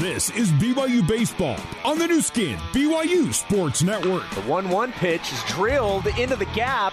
This 0.00 0.28
is 0.30 0.52
BYU 0.52 1.08
Baseball 1.08 1.58
on 1.82 1.98
the 1.98 2.06
new 2.06 2.20
skin, 2.20 2.58
BYU 2.72 3.32
Sports 3.32 3.82
Network. 3.82 4.28
The 4.34 4.42
1 4.42 4.68
1 4.68 4.92
pitch 4.92 5.32
is 5.32 5.42
drilled 5.44 6.06
into 6.18 6.36
the 6.36 6.44
gap 6.46 6.92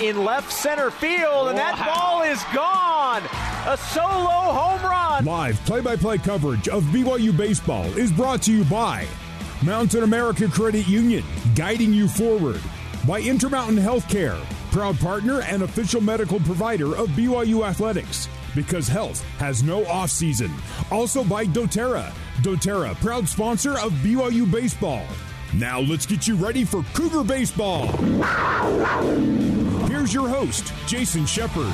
in 0.00 0.24
left 0.24 0.50
center 0.50 0.90
field, 0.90 1.50
and 1.50 1.56
that 1.58 1.76
ball 1.78 2.22
is 2.22 2.42
gone. 2.52 3.22
A 3.72 3.76
solo 3.76 4.50
home 4.50 4.82
run. 4.82 5.24
Live 5.24 5.64
play 5.64 5.80
by 5.80 5.94
play 5.94 6.18
coverage 6.18 6.66
of 6.66 6.82
BYU 6.84 7.36
Baseball 7.36 7.84
is 7.96 8.10
brought 8.10 8.42
to 8.42 8.52
you 8.52 8.64
by 8.64 9.06
Mountain 9.62 10.02
America 10.02 10.48
Credit 10.48 10.88
Union, 10.88 11.22
guiding 11.54 11.92
you 11.92 12.08
forward, 12.08 12.60
by 13.06 13.20
Intermountain 13.20 13.76
Healthcare, 13.76 14.42
proud 14.72 14.98
partner 14.98 15.42
and 15.42 15.62
official 15.62 16.00
medical 16.00 16.40
provider 16.40 16.96
of 16.96 17.10
BYU 17.10 17.64
Athletics 17.64 18.28
because 18.56 18.88
health 18.88 19.22
has 19.38 19.62
no 19.62 19.86
off 19.86 20.10
season. 20.10 20.50
Also 20.90 21.22
by 21.22 21.46
doTERRA. 21.46 22.12
doTERRA, 22.40 22.94
proud 23.00 23.28
sponsor 23.28 23.78
of 23.78 23.92
BYU 24.02 24.50
Baseball. 24.50 25.04
Now 25.54 25.80
let's 25.80 26.06
get 26.06 26.26
you 26.26 26.36
ready 26.36 26.64
for 26.64 26.82
Cougar 26.94 27.24
Baseball. 27.24 27.86
Here's 29.86 30.14
your 30.14 30.28
host, 30.28 30.72
Jason 30.86 31.26
Shepard. 31.26 31.72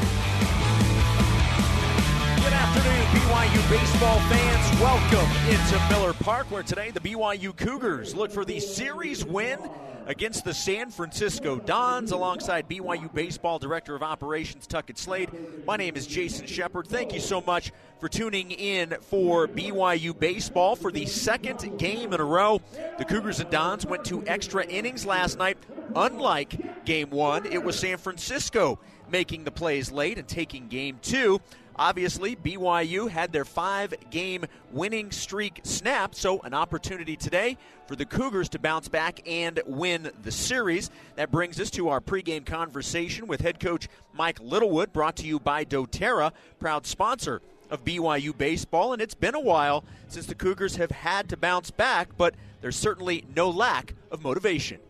Good 2.43 2.53
afternoon, 2.53 3.07
BYU 3.13 3.71
baseball 3.71 4.19
fans. 4.21 4.81
Welcome 4.81 5.31
into 5.49 5.89
Miller 5.91 6.15
Park, 6.15 6.51
where 6.51 6.63
today 6.63 6.91
the 6.91 7.01
BYU 7.01 7.57
Cougars 7.57 8.15
look 8.15 8.31
for 8.31 8.45
the 8.45 8.61
series 8.61 9.25
win 9.25 9.59
against 10.07 10.45
the 10.45 10.55
San 10.55 10.91
Francisco 10.91 11.59
Dons 11.59 12.13
alongside 12.13 12.69
BYU 12.69 13.13
Baseball 13.13 13.59
Director 13.59 13.95
of 13.95 14.03
Operations 14.03 14.67
Tuckett 14.67 14.99
Slade. 14.99 15.31
My 15.67 15.77
name 15.77 15.97
is 15.97 16.07
Jason 16.07 16.47
Shepard. 16.47 16.87
Thank 16.87 17.13
you 17.13 17.21
so 17.21 17.41
much 17.41 17.73
for 18.01 18.09
tuning 18.09 18.53
in 18.53 18.97
for 19.01 19.49
BYU 19.49 20.19
Baseball 20.19 20.77
for 20.77 20.93
the 20.93 21.07
second 21.07 21.79
game 21.79 22.13
in 22.13 22.21
a 22.21 22.25
row. 22.25 22.61
The 22.99 23.05
Cougars 23.05 23.41
and 23.41 23.51
Dons 23.51 23.85
went 23.85 24.05
to 24.07 24.25
extra 24.27 24.65
innings 24.65 25.05
last 25.05 25.39
night. 25.39 25.59
Unlike 25.95 26.85
game 26.85 27.11
one, 27.11 27.45
it 27.47 27.63
was 27.63 27.79
San 27.79 27.99
Francisco 27.99 28.79
making 29.11 29.45
the 29.45 29.51
plays 29.51 29.91
late 29.91 30.19
and 30.19 30.27
taking 30.29 30.69
game 30.69 30.99
two. 31.03 31.41
Obviously, 31.79 32.37
BYU 32.37 33.11
had 33.11 33.33
their 33.33 33.45
five 33.45 33.93
game 34.11 34.47
winning 34.73 35.11
streak 35.11 35.61
snapped, 35.63 36.17
so 36.17 36.41
an 36.41 36.55
opportunity 36.55 37.17
today 37.17 37.59
for 37.87 37.97
the 37.97 38.07
Cougars 38.07 38.49
to 38.51 38.59
bounce 38.59 38.89
back 38.89 39.21
and 39.27 39.61
win 39.67 40.11
the 40.23 40.33
series. 40.33 40.91
That 41.17 41.31
brings 41.31 41.61
us 41.61 41.71
to 41.73 41.91
our 41.91 42.01
pregame 42.01 42.47
conversation 42.47 43.27
with 43.27 43.43
head 43.43 43.61
coach 43.61 43.89
Mike 44.15 44.41
Littlewood, 44.41 44.93
brought 44.93 45.17
to 45.17 45.27
you 45.27 45.39
by 45.39 45.65
doTERRA, 45.65 46.33
proud 46.59 46.87
sponsor 46.87 47.43
of 47.71 47.85
BYU 47.85 48.37
baseball. 48.37 48.95
And 48.95 49.03
it's 49.03 49.15
been 49.15 49.35
a 49.35 49.41
while 49.41 49.85
since 50.09 50.27
the 50.27 50.35
Cougars 50.35 50.77
have 50.77 50.91
had 50.91 51.29
to 51.29 51.37
bounce 51.37 51.71
back, 51.71 52.17
but 52.17 52.35
there's 52.63 52.77
certainly 52.77 53.25
no 53.35 53.51
lack 53.51 53.95
of 54.11 54.23
motivation. 54.23 54.81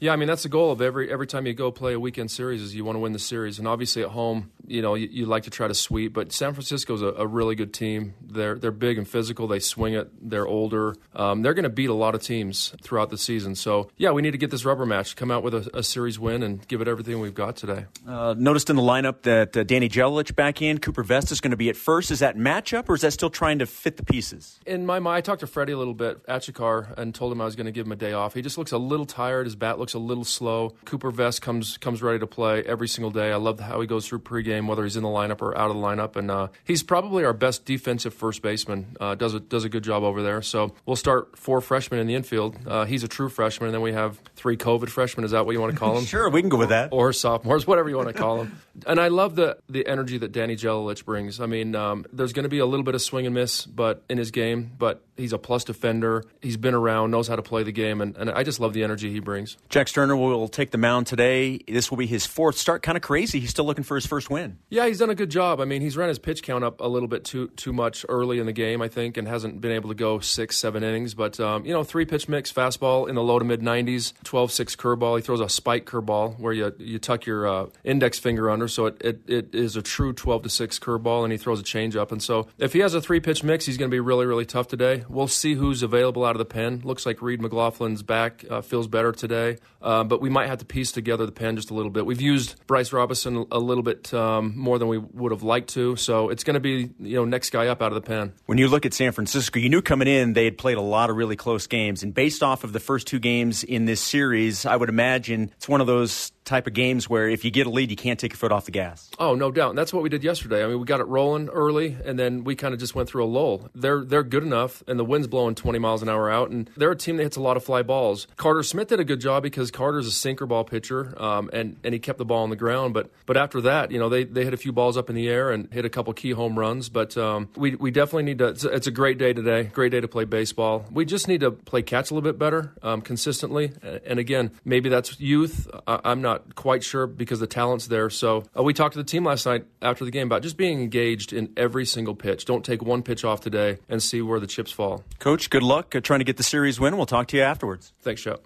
Yeah, 0.00 0.12
I 0.12 0.16
mean 0.16 0.28
that's 0.28 0.44
the 0.44 0.48
goal 0.48 0.70
of 0.70 0.80
every 0.80 1.10
every 1.10 1.26
time 1.26 1.46
you 1.46 1.54
go 1.54 1.72
play 1.72 1.92
a 1.92 1.98
weekend 1.98 2.30
series 2.30 2.62
is 2.62 2.74
you 2.74 2.84
want 2.84 2.94
to 2.96 3.00
win 3.00 3.12
the 3.12 3.18
series, 3.18 3.58
and 3.58 3.66
obviously 3.66 4.02
at 4.02 4.10
home, 4.10 4.52
you 4.68 4.82
know, 4.82 4.94
you, 4.94 5.08
you 5.10 5.26
like 5.26 5.44
to 5.44 5.50
try 5.50 5.68
to 5.68 5.74
sweep. 5.74 6.12
But 6.12 6.32
San 6.32 6.52
Francisco's 6.52 7.02
a, 7.02 7.08
a 7.08 7.26
really 7.26 7.54
good 7.54 7.72
team. 7.72 8.14
They're 8.20 8.56
they're 8.56 8.70
big 8.70 8.98
and 8.98 9.08
physical. 9.08 9.46
They 9.48 9.58
swing 9.58 9.94
it. 9.94 10.10
They're 10.20 10.46
older. 10.46 10.94
Um, 11.14 11.42
they're 11.42 11.54
going 11.54 11.64
to 11.64 11.68
beat 11.70 11.90
a 11.90 11.94
lot 11.94 12.14
of 12.14 12.22
teams 12.22 12.74
throughout 12.82 13.10
the 13.10 13.18
season. 13.18 13.54
So 13.54 13.90
yeah, 13.96 14.10
we 14.10 14.22
need 14.22 14.32
to 14.32 14.38
get 14.38 14.50
this 14.50 14.64
rubber 14.64 14.86
match, 14.86 15.16
come 15.16 15.30
out 15.30 15.42
with 15.42 15.54
a, 15.54 15.78
a 15.78 15.82
series 15.82 16.18
win, 16.18 16.42
and 16.42 16.66
give 16.68 16.80
it 16.80 16.88
everything 16.88 17.20
we've 17.20 17.34
got 17.34 17.56
today. 17.56 17.86
Uh, 18.06 18.34
noticed 18.36 18.70
in 18.70 18.76
the 18.76 18.82
lineup 18.82 19.22
that 19.22 19.56
uh, 19.56 19.64
Danny 19.64 19.88
Gelalich 19.88 20.34
back 20.34 20.62
in, 20.62 20.78
Cooper 20.78 21.02
Vest 21.02 21.32
is 21.32 21.40
going 21.40 21.50
to 21.50 21.56
be 21.56 21.68
at 21.68 21.76
first. 21.76 22.10
Is 22.10 22.20
that 22.20 22.36
matchup, 22.36 22.88
or 22.88 22.94
is 22.94 23.00
that 23.02 23.12
still 23.12 23.30
trying 23.30 23.58
to 23.58 23.66
fit 23.66 23.96
the 23.96 24.04
pieces? 24.04 24.60
In 24.66 24.86
my 24.86 24.98
mind, 24.98 25.18
I 25.18 25.20
talked 25.20 25.40
to 25.40 25.46
Freddie 25.46 25.72
a 25.72 25.78
little 25.78 25.94
bit 25.94 26.20
at 26.28 26.42
Chikar 26.42 26.96
and 26.96 27.14
told 27.14 27.32
him 27.32 27.40
I 27.40 27.44
was 27.44 27.56
going 27.56 27.66
to 27.66 27.72
give 27.72 27.86
him 27.86 27.92
a 27.92 27.96
day 27.96 28.12
off. 28.12 28.34
He 28.34 28.42
just 28.42 28.58
looks 28.58 28.72
a 28.72 28.78
little 28.78 29.06
tired. 29.06 29.46
His 29.46 29.56
bat 29.56 29.78
looks 29.78 29.94
a 29.94 29.98
little 29.98 30.24
slow. 30.24 30.74
Cooper 30.84 31.10
Vest 31.10 31.42
comes 31.42 31.76
comes 31.78 32.02
ready 32.02 32.18
to 32.18 32.26
play 32.26 32.62
every 32.64 32.88
single 32.88 33.10
day. 33.10 33.32
I 33.32 33.36
love 33.36 33.60
how 33.60 33.80
he 33.80 33.86
goes 33.86 34.06
through 34.06 34.20
pregame, 34.20 34.57
whether 34.66 34.82
he's 34.84 34.96
in 34.96 35.02
the 35.02 35.08
lineup 35.08 35.40
or 35.40 35.56
out 35.56 35.70
of 35.70 35.76
the 35.76 35.82
lineup, 35.82 36.16
and 36.16 36.30
uh, 36.30 36.48
he's 36.64 36.82
probably 36.82 37.24
our 37.24 37.32
best 37.32 37.64
defensive 37.64 38.12
first 38.14 38.42
baseman. 38.42 38.96
Uh, 39.00 39.14
does 39.14 39.34
a 39.34 39.40
does 39.40 39.64
a 39.64 39.68
good 39.68 39.84
job 39.84 40.02
over 40.02 40.22
there. 40.22 40.42
So 40.42 40.74
we'll 40.86 40.96
start 40.96 41.38
four 41.38 41.60
freshmen 41.60 42.00
in 42.00 42.06
the 42.06 42.14
infield. 42.14 42.56
Uh, 42.66 42.84
he's 42.84 43.04
a 43.04 43.08
true 43.08 43.28
freshman, 43.28 43.68
and 43.68 43.74
then 43.74 43.82
we 43.82 43.92
have 43.92 44.18
three 44.36 44.56
COVID 44.56 44.88
freshmen. 44.88 45.24
Is 45.24 45.30
that 45.32 45.46
what 45.46 45.52
you 45.52 45.60
want 45.60 45.72
to 45.72 45.78
call 45.78 45.94
them? 45.96 46.04
sure, 46.04 46.28
we 46.30 46.40
can 46.40 46.48
go 46.48 46.56
with 46.56 46.70
that. 46.70 46.88
Or 46.92 47.12
sophomores, 47.12 47.66
whatever 47.66 47.88
you 47.88 47.96
want 47.96 48.08
to 48.08 48.14
call 48.14 48.38
them. 48.38 48.60
and 48.86 48.98
I 49.00 49.08
love 49.08 49.36
the 49.36 49.58
the 49.68 49.86
energy 49.86 50.18
that 50.18 50.32
Danny 50.32 50.56
Gelalich 50.56 51.04
brings. 51.04 51.40
I 51.40 51.46
mean, 51.46 51.74
um, 51.74 52.04
there's 52.12 52.32
going 52.32 52.44
to 52.44 52.48
be 52.48 52.58
a 52.58 52.66
little 52.66 52.84
bit 52.84 52.94
of 52.94 53.02
swing 53.02 53.26
and 53.26 53.34
miss, 53.34 53.66
but 53.66 54.02
in 54.08 54.18
his 54.18 54.30
game, 54.30 54.72
but 54.78 55.02
he's 55.16 55.32
a 55.32 55.38
plus 55.38 55.64
defender. 55.64 56.24
He's 56.40 56.56
been 56.56 56.74
around, 56.74 57.10
knows 57.10 57.28
how 57.28 57.36
to 57.36 57.42
play 57.42 57.62
the 57.62 57.72
game, 57.72 58.00
and, 58.00 58.16
and 58.16 58.30
I 58.30 58.42
just 58.42 58.60
love 58.60 58.72
the 58.72 58.82
energy 58.84 59.10
he 59.12 59.20
brings. 59.20 59.56
Jack 59.68 59.88
Sterner 59.88 60.16
will 60.16 60.48
take 60.48 60.70
the 60.70 60.78
mound 60.78 61.06
today. 61.06 61.58
This 61.68 61.90
will 61.90 61.98
be 61.98 62.06
his 62.06 62.24
fourth 62.26 62.56
start. 62.56 62.82
Kind 62.82 62.96
of 62.96 63.02
crazy. 63.02 63.40
He's 63.40 63.50
still 63.50 63.64
looking 63.66 63.84
for 63.84 63.94
his 63.96 64.06
first 64.06 64.30
win. 64.30 64.47
Yeah, 64.70 64.86
he's 64.86 64.98
done 64.98 65.10
a 65.10 65.14
good 65.14 65.30
job. 65.30 65.60
I 65.60 65.64
mean, 65.64 65.82
he's 65.82 65.96
run 65.96 66.08
his 66.08 66.18
pitch 66.18 66.42
count 66.42 66.64
up 66.64 66.80
a 66.80 66.86
little 66.86 67.08
bit 67.08 67.24
too 67.24 67.48
too 67.48 67.72
much 67.72 68.04
early 68.08 68.38
in 68.38 68.46
the 68.46 68.52
game, 68.52 68.82
I 68.82 68.88
think, 68.88 69.16
and 69.16 69.26
hasn't 69.26 69.60
been 69.60 69.72
able 69.72 69.88
to 69.88 69.94
go 69.94 70.18
six, 70.20 70.56
seven 70.56 70.82
innings. 70.82 71.14
But 71.14 71.38
um, 71.40 71.64
you 71.64 71.72
know, 71.72 71.84
three 71.84 72.04
pitch 72.04 72.28
mix, 72.28 72.52
fastball 72.52 73.08
in 73.08 73.14
the 73.14 73.22
low 73.22 73.38
to 73.38 73.44
mid 73.44 73.60
90s, 73.60 74.12
12-6 74.24 74.76
curveball. 74.76 75.16
He 75.16 75.22
throws 75.22 75.40
a 75.40 75.48
spike 75.48 75.86
curveball 75.86 76.38
where 76.38 76.52
you 76.52 76.72
you 76.78 76.98
tuck 76.98 77.26
your 77.26 77.46
uh, 77.46 77.66
index 77.84 78.18
finger 78.18 78.50
under, 78.50 78.68
so 78.68 78.86
it, 78.86 79.00
it, 79.00 79.20
it 79.28 79.54
is 79.54 79.76
a 79.76 79.82
true 79.82 80.12
12 80.12 80.44
to 80.44 80.48
six 80.48 80.78
curveball, 80.78 81.24
and 81.24 81.32
he 81.32 81.38
throws 81.38 81.60
a 81.60 81.64
changeup. 81.64 82.12
And 82.12 82.22
so, 82.22 82.48
if 82.58 82.72
he 82.72 82.80
has 82.80 82.94
a 82.94 83.00
three 83.00 83.20
pitch 83.20 83.42
mix, 83.42 83.66
he's 83.66 83.76
going 83.76 83.90
to 83.90 83.94
be 83.94 84.00
really 84.00 84.26
really 84.26 84.46
tough 84.46 84.68
today. 84.68 85.04
We'll 85.08 85.28
see 85.28 85.54
who's 85.54 85.82
available 85.82 86.24
out 86.24 86.32
of 86.32 86.38
the 86.38 86.44
pen. 86.44 86.82
Looks 86.84 87.06
like 87.06 87.22
Reid 87.22 87.40
McLaughlin's 87.40 88.02
back, 88.02 88.44
uh, 88.50 88.60
feels 88.60 88.86
better 88.86 89.12
today, 89.12 89.58
uh, 89.82 90.04
but 90.04 90.20
we 90.20 90.30
might 90.30 90.48
have 90.48 90.58
to 90.58 90.64
piece 90.64 90.92
together 90.92 91.26
the 91.26 91.32
pen 91.32 91.56
just 91.56 91.70
a 91.70 91.74
little 91.74 91.90
bit. 91.90 92.06
We've 92.06 92.20
used 92.20 92.66
Bryce 92.66 92.92
Robinson 92.92 93.46
a 93.50 93.58
little 93.58 93.82
bit 93.82 94.12
um, 94.14 94.37
Um, 94.38 94.52
more 94.56 94.78
than 94.78 94.88
we 94.88 94.98
would 94.98 95.32
have 95.32 95.42
liked 95.42 95.70
to, 95.70 95.96
so 95.96 96.30
it's 96.30 96.44
going 96.44 96.54
to 96.54 96.60
be 96.60 96.90
you 97.00 97.16
know 97.16 97.24
next 97.24 97.50
guy 97.50 97.66
up 97.66 97.82
out 97.82 97.92
of 97.92 97.94
the 97.94 98.06
pen. 98.06 98.32
When 98.46 98.58
you 98.58 98.68
look 98.68 98.86
at 98.86 98.94
San 98.94 99.12
Francisco, 99.12 99.58
you 99.58 99.68
knew 99.68 99.82
coming 99.82 100.08
in 100.08 100.32
they 100.32 100.44
had 100.44 100.58
played 100.58 100.76
a 100.76 100.82
lot 100.82 101.10
of 101.10 101.16
really 101.16 101.36
close 101.36 101.66
games, 101.66 102.02
and 102.02 102.14
based 102.14 102.42
off 102.42 102.64
of 102.64 102.72
the 102.72 102.80
first 102.80 103.06
two 103.06 103.18
games 103.18 103.64
in 103.64 103.84
this 103.84 104.00
series, 104.00 104.66
I 104.66 104.76
would 104.76 104.88
imagine 104.88 105.50
it's 105.56 105.68
one 105.68 105.80
of 105.80 105.86
those 105.86 106.32
type 106.48 106.66
of 106.66 106.72
games 106.72 107.08
where 107.08 107.28
if 107.28 107.44
you 107.44 107.50
get 107.50 107.66
a 107.66 107.70
lead, 107.70 107.90
you 107.90 107.96
can't 107.96 108.18
take 108.18 108.32
your 108.32 108.38
foot 108.38 108.50
off 108.50 108.64
the 108.64 108.72
gas. 108.72 109.10
Oh, 109.18 109.34
no 109.34 109.50
doubt. 109.50 109.70
And 109.70 109.78
that's 109.78 109.92
what 109.92 110.02
we 110.02 110.08
did 110.08 110.24
yesterday. 110.24 110.64
I 110.64 110.66
mean, 110.66 110.80
we 110.80 110.86
got 110.86 111.00
it 111.00 111.06
rolling 111.06 111.48
early, 111.50 111.96
and 112.04 112.18
then 112.18 112.42
we 112.42 112.56
kind 112.56 112.74
of 112.74 112.80
just 112.80 112.94
went 112.94 113.08
through 113.08 113.24
a 113.24 113.26
lull. 113.26 113.68
They're 113.74 114.04
they're 114.04 114.22
good 114.22 114.42
enough, 114.42 114.82
and 114.88 114.98
the 114.98 115.04
wind's 115.04 115.28
blowing 115.28 115.54
20 115.54 115.78
miles 115.78 116.02
an 116.02 116.08
hour 116.08 116.30
out, 116.30 116.50
and 116.50 116.70
they're 116.76 116.90
a 116.90 116.96
team 116.96 117.18
that 117.18 117.24
hits 117.24 117.36
a 117.36 117.40
lot 117.40 117.56
of 117.56 117.64
fly 117.64 117.82
balls. 117.82 118.26
Carter 118.36 118.62
Smith 118.62 118.88
did 118.88 119.00
a 119.00 119.04
good 119.04 119.20
job 119.20 119.42
because 119.42 119.70
Carter's 119.70 120.06
a 120.06 120.10
sinker 120.10 120.46
ball 120.46 120.64
pitcher, 120.64 121.14
um, 121.22 121.50
and 121.52 121.76
and 121.84 121.92
he 121.92 122.00
kept 122.00 122.18
the 122.18 122.24
ball 122.24 122.42
on 122.42 122.50
the 122.50 122.56
ground. 122.56 122.94
But 122.94 123.10
but 123.26 123.36
after 123.36 123.60
that, 123.62 123.90
you 123.90 123.98
know, 123.98 124.08
they 124.08 124.24
they 124.24 124.44
hit 124.44 124.54
a 124.54 124.58
few 124.58 124.72
balls 124.72 124.96
up 124.96 125.10
in 125.10 125.16
the 125.16 125.28
air 125.28 125.50
and 125.50 125.72
hit 125.72 125.84
a 125.84 125.90
couple 125.90 126.12
key 126.14 126.30
home 126.30 126.58
runs. 126.58 126.88
But 126.88 127.16
um, 127.16 127.48
we 127.56 127.74
we 127.74 127.90
definitely 127.90 128.24
need 128.24 128.38
to. 128.38 128.48
It's 128.48 128.64
a, 128.64 128.68
it's 128.68 128.86
a, 128.86 128.90
great 128.98 129.18
day 129.18 129.32
today. 129.32 129.64
Great 129.64 129.92
day 129.92 130.00
to 130.00 130.08
play 130.08 130.24
baseball. 130.24 130.86
We 130.90 131.04
just 131.04 131.28
need 131.28 131.40
to 131.40 131.50
play 131.50 131.82
catch 131.82 132.10
a 132.10 132.14
little 132.14 132.28
bit 132.28 132.38
better 132.38 132.72
um, 132.82 133.02
consistently. 133.02 133.72
And 134.06 134.18
again, 134.18 134.50
maybe 134.64 134.88
that's 134.88 135.20
youth. 135.20 135.68
I, 135.86 136.00
I'm 136.04 136.22
not 136.22 136.37
quite 136.54 136.82
sure 136.82 137.06
because 137.06 137.40
the 137.40 137.46
talent's 137.46 137.86
there. 137.86 138.10
So 138.10 138.44
uh, 138.56 138.62
we 138.62 138.74
talked 138.74 138.94
to 138.94 138.98
the 138.98 139.04
team 139.04 139.24
last 139.24 139.46
night 139.46 139.66
after 139.82 140.04
the 140.04 140.10
game 140.10 140.26
about 140.26 140.42
just 140.42 140.56
being 140.56 140.80
engaged 140.80 141.32
in 141.32 141.52
every 141.56 141.84
single 141.84 142.14
pitch. 142.14 142.44
Don't 142.44 142.64
take 142.64 142.82
one 142.82 143.02
pitch 143.02 143.24
off 143.24 143.40
today 143.40 143.78
and 143.88 144.02
see 144.02 144.22
where 144.22 144.40
the 144.40 144.46
chips 144.46 144.72
fall. 144.72 145.04
Coach, 145.18 145.50
good 145.50 145.62
luck 145.62 145.94
uh, 145.94 146.00
trying 146.00 146.20
to 146.20 146.24
get 146.24 146.36
the 146.36 146.42
series 146.42 146.78
win. 146.80 146.96
We'll 146.96 147.06
talk 147.06 147.28
to 147.28 147.36
you 147.36 147.42
afterwards. 147.42 147.92
Thanks, 148.00 148.20
Shep. 148.20 148.42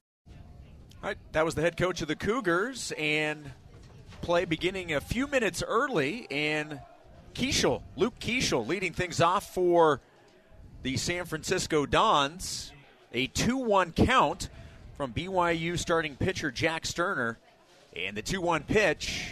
All 1.03 1.08
right, 1.08 1.19
that 1.32 1.44
was 1.44 1.56
the 1.56 1.62
head 1.62 1.76
coach 1.76 2.00
of 2.00 2.06
the 2.06 2.14
Cougars, 2.14 2.92
and 2.97 3.50
play 4.20 4.44
beginning 4.44 4.94
a 4.94 5.00
few 5.00 5.26
minutes 5.26 5.60
early, 5.66 6.28
and 6.30 6.80
Keaschall, 7.34 7.82
Luke 7.97 8.14
Keaschall, 8.20 8.66
leading 8.69 8.92
things 8.92 9.20
off 9.20 9.53
for 9.53 10.00
the 10.83 10.97
San 10.97 11.24
Francisco 11.24 11.86
Dons. 11.86 12.72
A 13.12 13.27
2 13.27 13.56
1 13.56 13.92
count 13.92 14.48
from 14.97 15.12
BYU 15.12 15.78
starting 15.78 16.15
pitcher 16.16 16.50
Jack 16.50 16.86
Sterner. 16.86 17.39
And 17.94 18.16
the 18.16 18.22
2 18.22 18.41
1 18.41 18.62
pitch, 18.65 19.28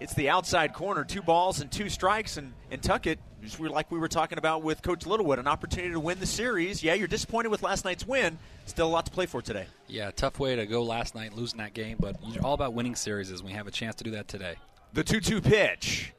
it's 0.00 0.14
the 0.14 0.28
outside 0.28 0.74
corner, 0.74 1.04
two 1.04 1.22
balls 1.22 1.60
and 1.60 1.70
two 1.70 1.88
strikes, 1.88 2.36
and, 2.36 2.52
and 2.70 2.80
Tuckett, 2.80 3.18
just 3.42 3.58
like 3.58 3.90
we 3.90 3.98
were 3.98 4.08
talking 4.08 4.38
about 4.38 4.62
with 4.62 4.82
Coach 4.82 5.06
Littlewood, 5.06 5.38
an 5.38 5.48
opportunity 5.48 5.92
to 5.92 6.00
win 6.00 6.20
the 6.20 6.26
series. 6.26 6.82
Yeah, 6.82 6.94
you're 6.94 7.08
disappointed 7.08 7.48
with 7.48 7.62
last 7.62 7.84
night's 7.84 8.06
win. 8.06 8.38
Still 8.66 8.86
a 8.86 8.90
lot 8.90 9.06
to 9.06 9.10
play 9.10 9.26
for 9.26 9.42
today. 9.42 9.66
Yeah, 9.88 10.10
tough 10.12 10.38
way 10.38 10.54
to 10.54 10.66
go 10.66 10.82
last 10.84 11.14
night, 11.14 11.34
losing 11.34 11.58
that 11.58 11.74
game, 11.74 11.96
but 11.98 12.16
you're 12.26 12.44
all 12.44 12.54
about 12.54 12.74
winning 12.74 12.94
series, 12.94 13.30
and 13.30 13.42
we 13.42 13.52
have 13.52 13.66
a 13.66 13.72
chance 13.72 13.96
to 13.96 14.04
do 14.04 14.12
that 14.12 14.28
today. 14.28 14.54
The 14.92 15.02
2 15.02 15.20
2 15.20 15.40
pitch. 15.40 16.12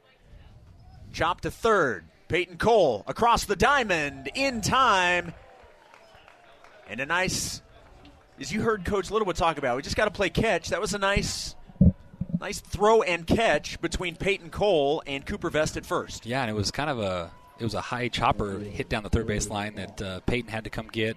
Chop 1.12 1.40
to 1.42 1.50
third. 1.50 2.04
Peyton 2.28 2.58
Cole 2.58 3.02
across 3.08 3.44
the 3.44 3.56
diamond 3.56 4.30
in 4.34 4.60
time. 4.60 5.34
And 6.88 7.00
a 7.00 7.06
nice, 7.06 7.60
as 8.40 8.50
you 8.50 8.62
heard 8.62 8.84
Coach 8.84 9.10
Littlewood 9.10 9.36
talk 9.36 9.58
about, 9.58 9.76
we 9.76 9.82
just 9.82 9.96
got 9.96 10.06
to 10.06 10.10
play 10.10 10.30
catch. 10.30 10.70
That 10.70 10.80
was 10.80 10.94
a 10.94 10.98
nice, 10.98 11.54
nice 12.40 12.60
throw 12.60 13.02
and 13.02 13.26
catch 13.26 13.80
between 13.80 14.16
Peyton 14.16 14.50
Cole 14.50 15.02
and 15.06 15.24
Cooper 15.26 15.50
Vest 15.50 15.76
at 15.76 15.84
first. 15.84 16.24
Yeah, 16.24 16.40
and 16.40 16.50
it 16.50 16.54
was 16.54 16.70
kind 16.70 16.88
of 16.88 16.98
a 16.98 17.30
it 17.58 17.64
was 17.64 17.74
a 17.74 17.80
high 17.80 18.08
chopper 18.08 18.58
hit 18.58 18.88
down 18.88 19.02
the 19.02 19.10
third 19.10 19.26
base 19.26 19.50
line 19.50 19.74
that 19.74 20.02
uh, 20.02 20.20
Peyton 20.20 20.50
had 20.50 20.64
to 20.64 20.70
come 20.70 20.88
get. 20.88 21.16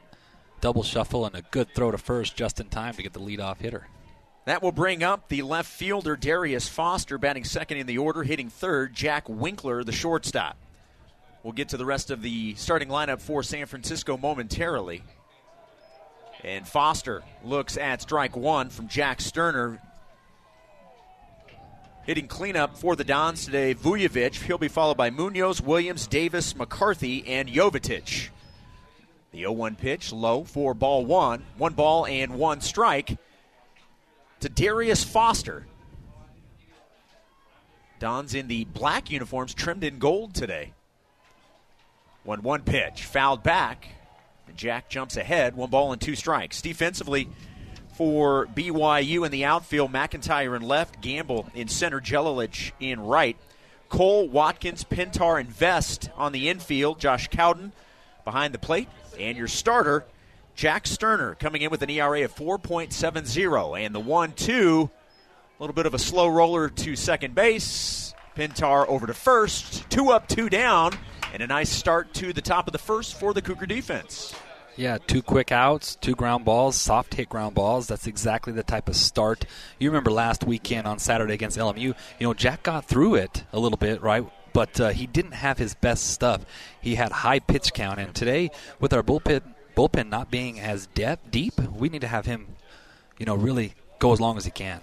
Double 0.59 0.83
shuffle 0.83 1.25
and 1.25 1.35
a 1.35 1.41
good 1.41 1.73
throw 1.73 1.91
to 1.91 1.97
first 1.97 2.35
just 2.35 2.59
in 2.59 2.67
time 2.67 2.93
to 2.95 3.03
get 3.03 3.13
the 3.13 3.19
leadoff 3.19 3.57
hitter. 3.57 3.87
That 4.45 4.61
will 4.61 4.73
bring 4.73 5.03
up 5.03 5.29
the 5.29 5.41
left 5.41 5.69
fielder 5.69 6.17
Darius 6.17 6.67
Foster 6.67 7.17
batting 7.17 7.45
second 7.45 7.77
in 7.77 7.87
the 7.87 7.97
order, 7.97 8.23
hitting 8.23 8.49
third 8.49 8.93
Jack 8.93 9.29
Winkler, 9.29 9.85
the 9.85 9.93
shortstop. 9.93 10.57
We'll 11.43 11.53
get 11.53 11.69
to 11.69 11.77
the 11.77 11.85
rest 11.85 12.11
of 12.11 12.21
the 12.21 12.55
starting 12.55 12.89
lineup 12.89 13.21
for 13.21 13.43
San 13.43 13.65
Francisco 13.65 14.17
momentarily. 14.17 15.03
And 16.43 16.67
Foster 16.67 17.23
looks 17.43 17.77
at 17.77 18.01
strike 18.01 18.35
one 18.35 18.69
from 18.69 18.87
Jack 18.87 19.21
Sterner. 19.21 19.79
Hitting 22.05 22.27
cleanup 22.27 22.77
for 22.77 22.97
the 22.97 23.05
Dons 23.05 23.45
today, 23.45 23.73
Vujovic. 23.73 24.35
He'll 24.43 24.57
be 24.57 24.67
followed 24.67 24.97
by 24.97 25.09
Munoz, 25.09 25.61
Williams, 25.61 26.05
Davis, 26.05 26.53
McCarthy, 26.53 27.25
and 27.25 27.47
Jovetic. 27.47 28.27
The 29.31 29.39
0 29.39 29.53
1 29.53 29.75
pitch, 29.77 30.11
low 30.11 30.43
for 30.43 30.73
ball 30.73 31.05
one. 31.05 31.45
One 31.57 31.73
ball 31.73 32.05
and 32.05 32.35
one 32.35 32.59
strike 32.59 33.17
to 34.41 34.49
Darius 34.49 35.03
Foster. 35.03 35.65
Dons 37.99 38.35
in 38.35 38.49
the 38.49 38.65
black 38.65 39.09
uniforms 39.09 39.53
trimmed 39.53 39.85
in 39.85 39.97
gold 39.97 40.35
today. 40.35 40.73
1 42.25 42.41
1 42.43 42.61
pitch, 42.63 43.05
fouled 43.05 43.43
back. 43.43 43.87
Jack 44.55 44.89
jumps 44.89 45.17
ahead, 45.17 45.55
one 45.55 45.69
ball 45.69 45.91
and 45.91 46.01
two 46.01 46.15
strikes. 46.15 46.61
Defensively 46.61 47.29
for 47.95 48.47
BYU 48.47 49.25
in 49.25 49.31
the 49.31 49.45
outfield, 49.45 49.91
McIntyre 49.91 50.55
in 50.55 50.61
left, 50.61 51.01
Gamble 51.01 51.47
in 51.53 51.67
center, 51.67 51.99
Gelalich 51.99 52.71
in 52.79 52.99
right. 52.99 53.37
Cole, 53.89 54.27
Watkins, 54.27 54.83
Pintar, 54.83 55.39
and 55.39 55.49
Vest 55.49 56.09
on 56.15 56.31
the 56.31 56.49
infield. 56.49 56.99
Josh 56.99 57.27
Cowden 57.27 57.71
behind 58.25 58.53
the 58.53 58.57
plate. 58.59 58.89
And 59.19 59.37
your 59.37 59.47
starter, 59.47 60.03
Jack 60.55 60.87
Sterner, 60.87 61.35
coming 61.35 61.61
in 61.61 61.69
with 61.69 61.83
an 61.83 61.91
ERA 61.91 62.23
of 62.23 62.35
4.70. 62.35 63.85
And 63.85 63.93
the 63.93 63.99
1 63.99 64.31
2, 64.33 64.89
a 64.89 65.61
little 65.61 65.75
bit 65.75 65.85
of 65.85 65.93
a 65.93 65.99
slow 65.99 66.27
roller 66.27 66.69
to 66.69 66.95
second 66.95 67.35
base. 67.35 68.15
Pintar 68.35 68.87
over 68.87 69.05
to 69.05 69.13
first. 69.13 69.87
Two 69.91 70.09
up, 70.09 70.27
two 70.27 70.49
down. 70.49 70.93
And 71.33 71.41
a 71.41 71.47
nice 71.47 71.71
start 71.71 72.13
to 72.15 72.31
the 72.31 72.41
top 72.41 72.67
of 72.67 72.73
the 72.73 72.77
first 72.77 73.19
for 73.19 73.33
the 73.33 73.41
Cougar 73.41 73.65
defense. 73.65 74.35
Yeah, 74.75 74.99
two 74.99 75.23
quick 75.23 75.51
outs, 75.51 75.95
two 75.95 76.13
ground 76.13 76.45
balls, 76.45 76.75
soft 76.75 77.15
hit 77.15 77.27
ground 77.27 77.55
balls. 77.55 77.87
That's 77.87 78.05
exactly 78.05 78.53
the 78.53 78.61
type 78.61 78.87
of 78.87 78.95
start. 78.95 79.45
You 79.79 79.89
remember 79.89 80.11
last 80.11 80.43
weekend 80.43 80.85
on 80.85 80.99
Saturday 80.99 81.33
against 81.33 81.57
LMU, 81.57 81.81
you 81.81 81.95
know, 82.21 82.35
Jack 82.35 82.63
got 82.63 82.85
through 82.85 83.15
it 83.15 83.45
a 83.51 83.59
little 83.59 83.77
bit, 83.77 84.01
right? 84.01 84.23
But 84.53 84.79
uh, 84.79 84.89
he 84.89 85.07
didn't 85.07 85.33
have 85.33 85.57
his 85.57 85.73
best 85.73 86.11
stuff. 86.11 86.45
He 86.79 86.95
had 86.95 87.11
high 87.11 87.39
pitch 87.39 87.73
count. 87.73 87.99
And 87.99 88.13
today, 88.13 88.51
with 88.79 88.93
our 88.93 89.01
bullpen, 89.01 89.41
bullpen 89.75 90.09
not 90.09 90.29
being 90.29 90.59
as 90.59 90.85
depth, 90.87 91.31
deep, 91.31 91.59
we 91.59 91.89
need 91.89 92.01
to 92.01 92.07
have 92.07 92.27
him, 92.27 92.45
you 93.17 93.25
know, 93.25 93.35
really 93.35 93.73
go 93.97 94.13
as 94.13 94.21
long 94.21 94.37
as 94.37 94.45
he 94.45 94.51
can. 94.51 94.81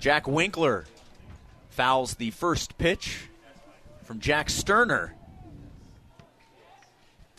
Jack 0.00 0.26
Winkler 0.26 0.86
fouls 1.70 2.14
the 2.14 2.32
first 2.32 2.78
pitch 2.78 3.28
from 4.02 4.18
Jack 4.20 4.50
Sterner. 4.50 5.14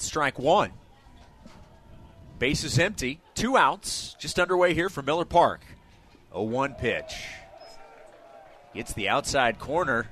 Strike 0.06 0.40
one. 0.40 0.72
Base 2.40 2.64
is 2.64 2.80
empty. 2.80 3.20
Two 3.36 3.58
outs. 3.58 4.16
Just 4.20 4.40
underway 4.40 4.74
here 4.74 4.90
for 4.90 5.02
Miller 5.02 5.26
Park. 5.26 5.62
A 6.32 6.42
1 6.42 6.76
pitch. 6.76 7.14
Gets 8.74 8.94
the 8.94 9.10
outside 9.10 9.60
corner. 9.60 10.08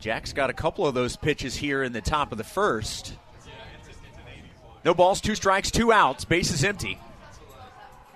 Jack's 0.00 0.32
got 0.32 0.50
a 0.50 0.52
couple 0.52 0.86
of 0.86 0.94
those 0.94 1.16
pitches 1.16 1.56
here 1.56 1.82
in 1.82 1.92
the 1.92 2.00
top 2.00 2.32
of 2.32 2.38
the 2.38 2.44
first. 2.44 3.14
No 4.84 4.94
balls, 4.94 5.20
two 5.20 5.34
strikes, 5.34 5.70
two 5.70 5.92
outs. 5.92 6.24
Base 6.24 6.52
is 6.52 6.64
empty. 6.64 6.98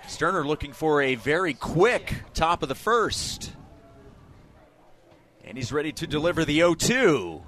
Sterner 0.07 0.45
looking 0.45 0.73
for 0.73 1.01
a 1.01 1.15
very 1.15 1.53
quick 1.53 2.15
top 2.33 2.63
of 2.63 2.69
the 2.69 2.75
first. 2.75 3.53
And 5.43 5.57
he's 5.57 5.71
ready 5.71 5.91
to 5.93 6.07
deliver 6.07 6.45
the 6.45 6.55
0 6.57 6.75
2. 6.75 7.41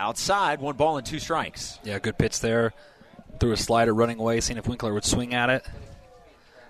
Outside, 0.00 0.62
one 0.62 0.76
ball 0.76 0.96
and 0.96 1.06
two 1.06 1.18
strikes. 1.18 1.78
Yeah, 1.84 1.98
good 1.98 2.16
pitch 2.16 2.40
there. 2.40 2.72
Threw 3.38 3.52
a 3.52 3.56
slider 3.56 3.92
running 3.92 4.18
away, 4.18 4.40
seeing 4.40 4.56
if 4.56 4.66
Winkler 4.66 4.94
would 4.94 5.04
swing 5.04 5.34
at 5.34 5.50
it. 5.50 5.62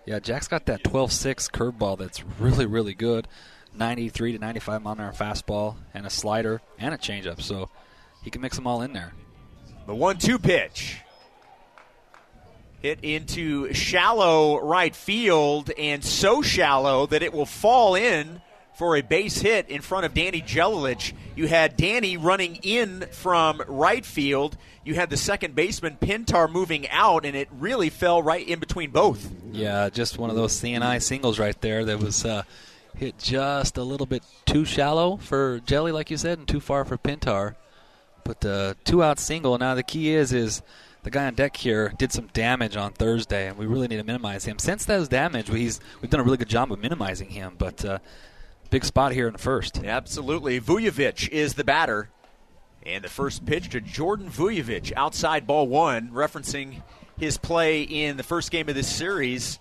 Yeah, 0.04 0.18
Jack's 0.18 0.48
got 0.48 0.66
that 0.66 0.82
12 0.82 1.12
6 1.12 1.48
curveball 1.50 1.96
that's 1.96 2.24
really, 2.40 2.66
really 2.66 2.92
good. 2.92 3.28
93 3.72 4.32
to 4.32 4.38
95 4.40 4.82
mile 4.82 4.94
an 4.94 5.00
hour 5.00 5.12
fastball, 5.12 5.76
and 5.94 6.06
a 6.06 6.10
slider, 6.10 6.60
and 6.76 6.92
a 6.92 6.98
changeup. 6.98 7.40
So 7.40 7.70
he 8.24 8.30
can 8.30 8.42
mix 8.42 8.56
them 8.56 8.66
all 8.66 8.82
in 8.82 8.94
there. 8.94 9.12
The 9.86 9.94
1 9.94 10.18
2 10.18 10.40
pitch. 10.40 10.98
Hit 12.82 12.98
into 13.02 13.72
shallow 13.72 14.60
right 14.60 14.96
field, 14.96 15.70
and 15.78 16.04
so 16.04 16.42
shallow 16.42 17.06
that 17.06 17.22
it 17.22 17.32
will 17.32 17.46
fall 17.46 17.94
in 17.94 18.42
for 18.74 18.96
a 18.96 19.02
base 19.02 19.40
hit 19.40 19.68
in 19.68 19.82
front 19.82 20.06
of 20.06 20.14
Danny 20.14 20.40
Gelalich. 20.40 21.12
You 21.36 21.46
had 21.46 21.76
Danny 21.76 22.16
running 22.16 22.56
in 22.62 23.06
from 23.12 23.62
right 23.68 24.04
field. 24.04 24.56
You 24.84 24.94
had 24.94 25.10
the 25.10 25.16
second 25.16 25.54
baseman 25.54 25.98
Pintar 26.00 26.50
moving 26.50 26.88
out, 26.88 27.26
and 27.26 27.36
it 27.36 27.48
really 27.58 27.90
fell 27.90 28.22
right 28.22 28.46
in 28.46 28.58
between 28.58 28.90
both. 28.90 29.30
Yeah, 29.52 29.90
just 29.90 30.18
one 30.18 30.30
of 30.30 30.36
those 30.36 30.58
CNI 30.58 31.02
singles 31.02 31.38
right 31.38 31.60
there 31.60 31.84
that 31.84 31.98
was 31.98 32.24
uh, 32.24 32.42
hit 32.96 33.18
just 33.18 33.76
a 33.76 33.82
little 33.82 34.06
bit 34.06 34.22
too 34.46 34.64
shallow 34.64 35.16
for 35.16 35.60
Jelly, 35.66 35.92
like 35.92 36.10
you 36.10 36.16
said, 36.16 36.38
and 36.38 36.48
too 36.48 36.60
far 36.60 36.84
for 36.84 36.96
Pintar. 36.96 37.56
But 38.24 38.44
uh, 38.44 38.74
two 38.84 39.02
out 39.02 39.18
single. 39.18 39.58
Now 39.58 39.74
the 39.74 39.82
key 39.82 40.10
is 40.10 40.32
is 40.32 40.62
the 41.02 41.10
guy 41.10 41.26
on 41.26 41.34
deck 41.34 41.56
here 41.56 41.92
did 41.98 42.12
some 42.12 42.28
damage 42.32 42.76
on 42.76 42.92
Thursday, 42.92 43.48
and 43.48 43.56
we 43.56 43.66
really 43.66 43.88
need 43.88 43.96
to 43.96 44.04
minimize 44.04 44.44
him. 44.44 44.58
Since 44.58 44.84
that 44.86 44.98
was 44.98 45.08
damage, 45.08 45.48
we've 45.50 45.78
done 46.08 46.20
a 46.20 46.22
really 46.22 46.36
good 46.36 46.48
job 46.48 46.70
of 46.72 46.78
minimizing 46.78 47.30
him. 47.30 47.54
But 47.58 47.84
uh, 47.84 47.98
big 48.70 48.84
spot 48.84 49.12
here 49.12 49.26
in 49.26 49.32
the 49.32 49.38
first. 49.38 49.84
Absolutely. 49.84 50.60
Vujovic 50.60 51.28
is 51.28 51.54
the 51.54 51.64
batter. 51.64 52.08
And 52.86 53.04
the 53.04 53.08
first 53.10 53.44
pitch 53.44 53.68
to 53.70 53.80
Jordan 53.80 54.30
Vujovic, 54.30 54.92
outside 54.96 55.46
ball 55.46 55.66
one, 55.66 56.10
referencing 56.10 56.82
his 57.18 57.36
play 57.36 57.82
in 57.82 58.16
the 58.16 58.22
first 58.22 58.50
game 58.50 58.68
of 58.70 58.74
this 58.74 58.88
series. 58.88 59.58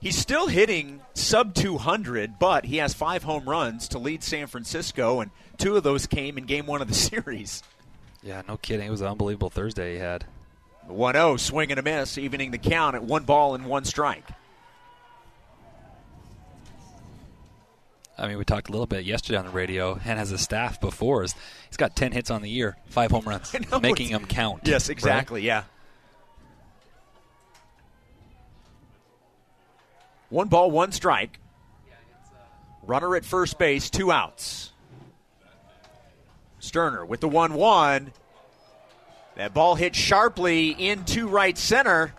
He's 0.00 0.16
still 0.16 0.48
hitting 0.48 1.00
sub 1.14 1.54
200, 1.54 2.38
but 2.40 2.64
he 2.64 2.78
has 2.78 2.92
five 2.94 3.22
home 3.22 3.48
runs 3.48 3.86
to 3.88 3.98
lead 3.98 4.24
San 4.24 4.48
Francisco, 4.48 5.20
and 5.20 5.30
two 5.58 5.76
of 5.76 5.84
those 5.84 6.06
came 6.06 6.38
in 6.38 6.46
game 6.46 6.66
one 6.66 6.82
of 6.82 6.88
the 6.88 6.94
series. 7.24 7.62
Yeah, 8.22 8.42
no 8.48 8.56
kidding. 8.56 8.86
It 8.86 8.90
was 8.90 9.02
an 9.02 9.08
unbelievable 9.08 9.50
Thursday 9.50 9.94
he 9.94 9.98
had. 9.98 10.24
1 10.86 11.14
0, 11.14 11.36
swing 11.36 11.70
and 11.70 11.78
a 11.78 11.82
miss, 11.82 12.18
evening 12.18 12.50
the 12.50 12.58
count 12.58 12.96
at 12.96 13.04
one 13.04 13.24
ball 13.24 13.54
and 13.54 13.66
one 13.66 13.84
strike. 13.84 14.26
I 18.20 18.28
mean, 18.28 18.36
we 18.36 18.44
talked 18.44 18.68
a 18.68 18.72
little 18.72 18.86
bit 18.86 19.04
yesterday 19.06 19.38
on 19.38 19.46
the 19.46 19.50
radio, 19.50 19.94
and 20.04 20.18
has 20.18 20.30
a 20.30 20.38
staff 20.38 20.78
before, 20.80 21.22
he's 21.22 21.34
got 21.78 21.96
10 21.96 22.12
hits 22.12 22.30
on 22.30 22.42
the 22.42 22.50
year, 22.50 22.76
five 22.86 23.10
home 23.10 23.24
runs, 23.24 23.54
know, 23.72 23.80
making 23.80 24.12
them 24.12 24.26
count. 24.26 24.62
Yes, 24.64 24.90
exactly, 24.90 25.40
right? 25.40 25.46
yeah. 25.46 25.62
One 30.28 30.48
ball, 30.48 30.70
one 30.70 30.92
strike. 30.92 31.40
Runner 32.82 33.16
at 33.16 33.24
first 33.24 33.58
base, 33.58 33.88
two 33.88 34.12
outs. 34.12 34.72
Sterner 36.58 37.06
with 37.06 37.20
the 37.20 37.28
1 37.28 37.54
1. 37.54 38.12
That 39.36 39.54
ball 39.54 39.74
hit 39.74 39.96
sharply 39.96 40.70
into 40.70 41.26
right 41.26 41.56
center, 41.56 42.12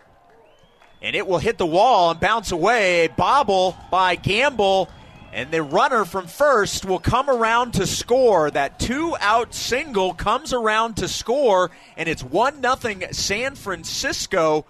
and 1.02 1.16
it 1.16 1.28
will 1.28 1.38
hit 1.38 1.60
the 1.60 1.66
wall 1.66 2.12
and 2.12 2.20
bounce 2.20 2.52
away. 2.52 3.06
A 3.06 3.10
bobble 3.10 3.78
by 3.92 4.16
Gamble 4.16 4.90
and 5.34 5.52
the 5.52 5.64
runner 5.64 6.06
from 6.06 6.28
first 6.28 6.86
will 6.86 7.00
come 7.00 7.30
around 7.30 7.74
to 7.76 7.88
score. 7.88 8.52
That 8.52 8.80
two 8.80 9.16
out 9.20 9.54
single 9.54 10.14
comes 10.14 10.54
around 10.54 10.98
to 10.98 11.08
score, 11.08 11.72
and 11.96 12.10
it's 12.10 12.24
1 12.24 12.62
0 12.62 13.12
San 13.12 13.56
Francisco 13.56 14.66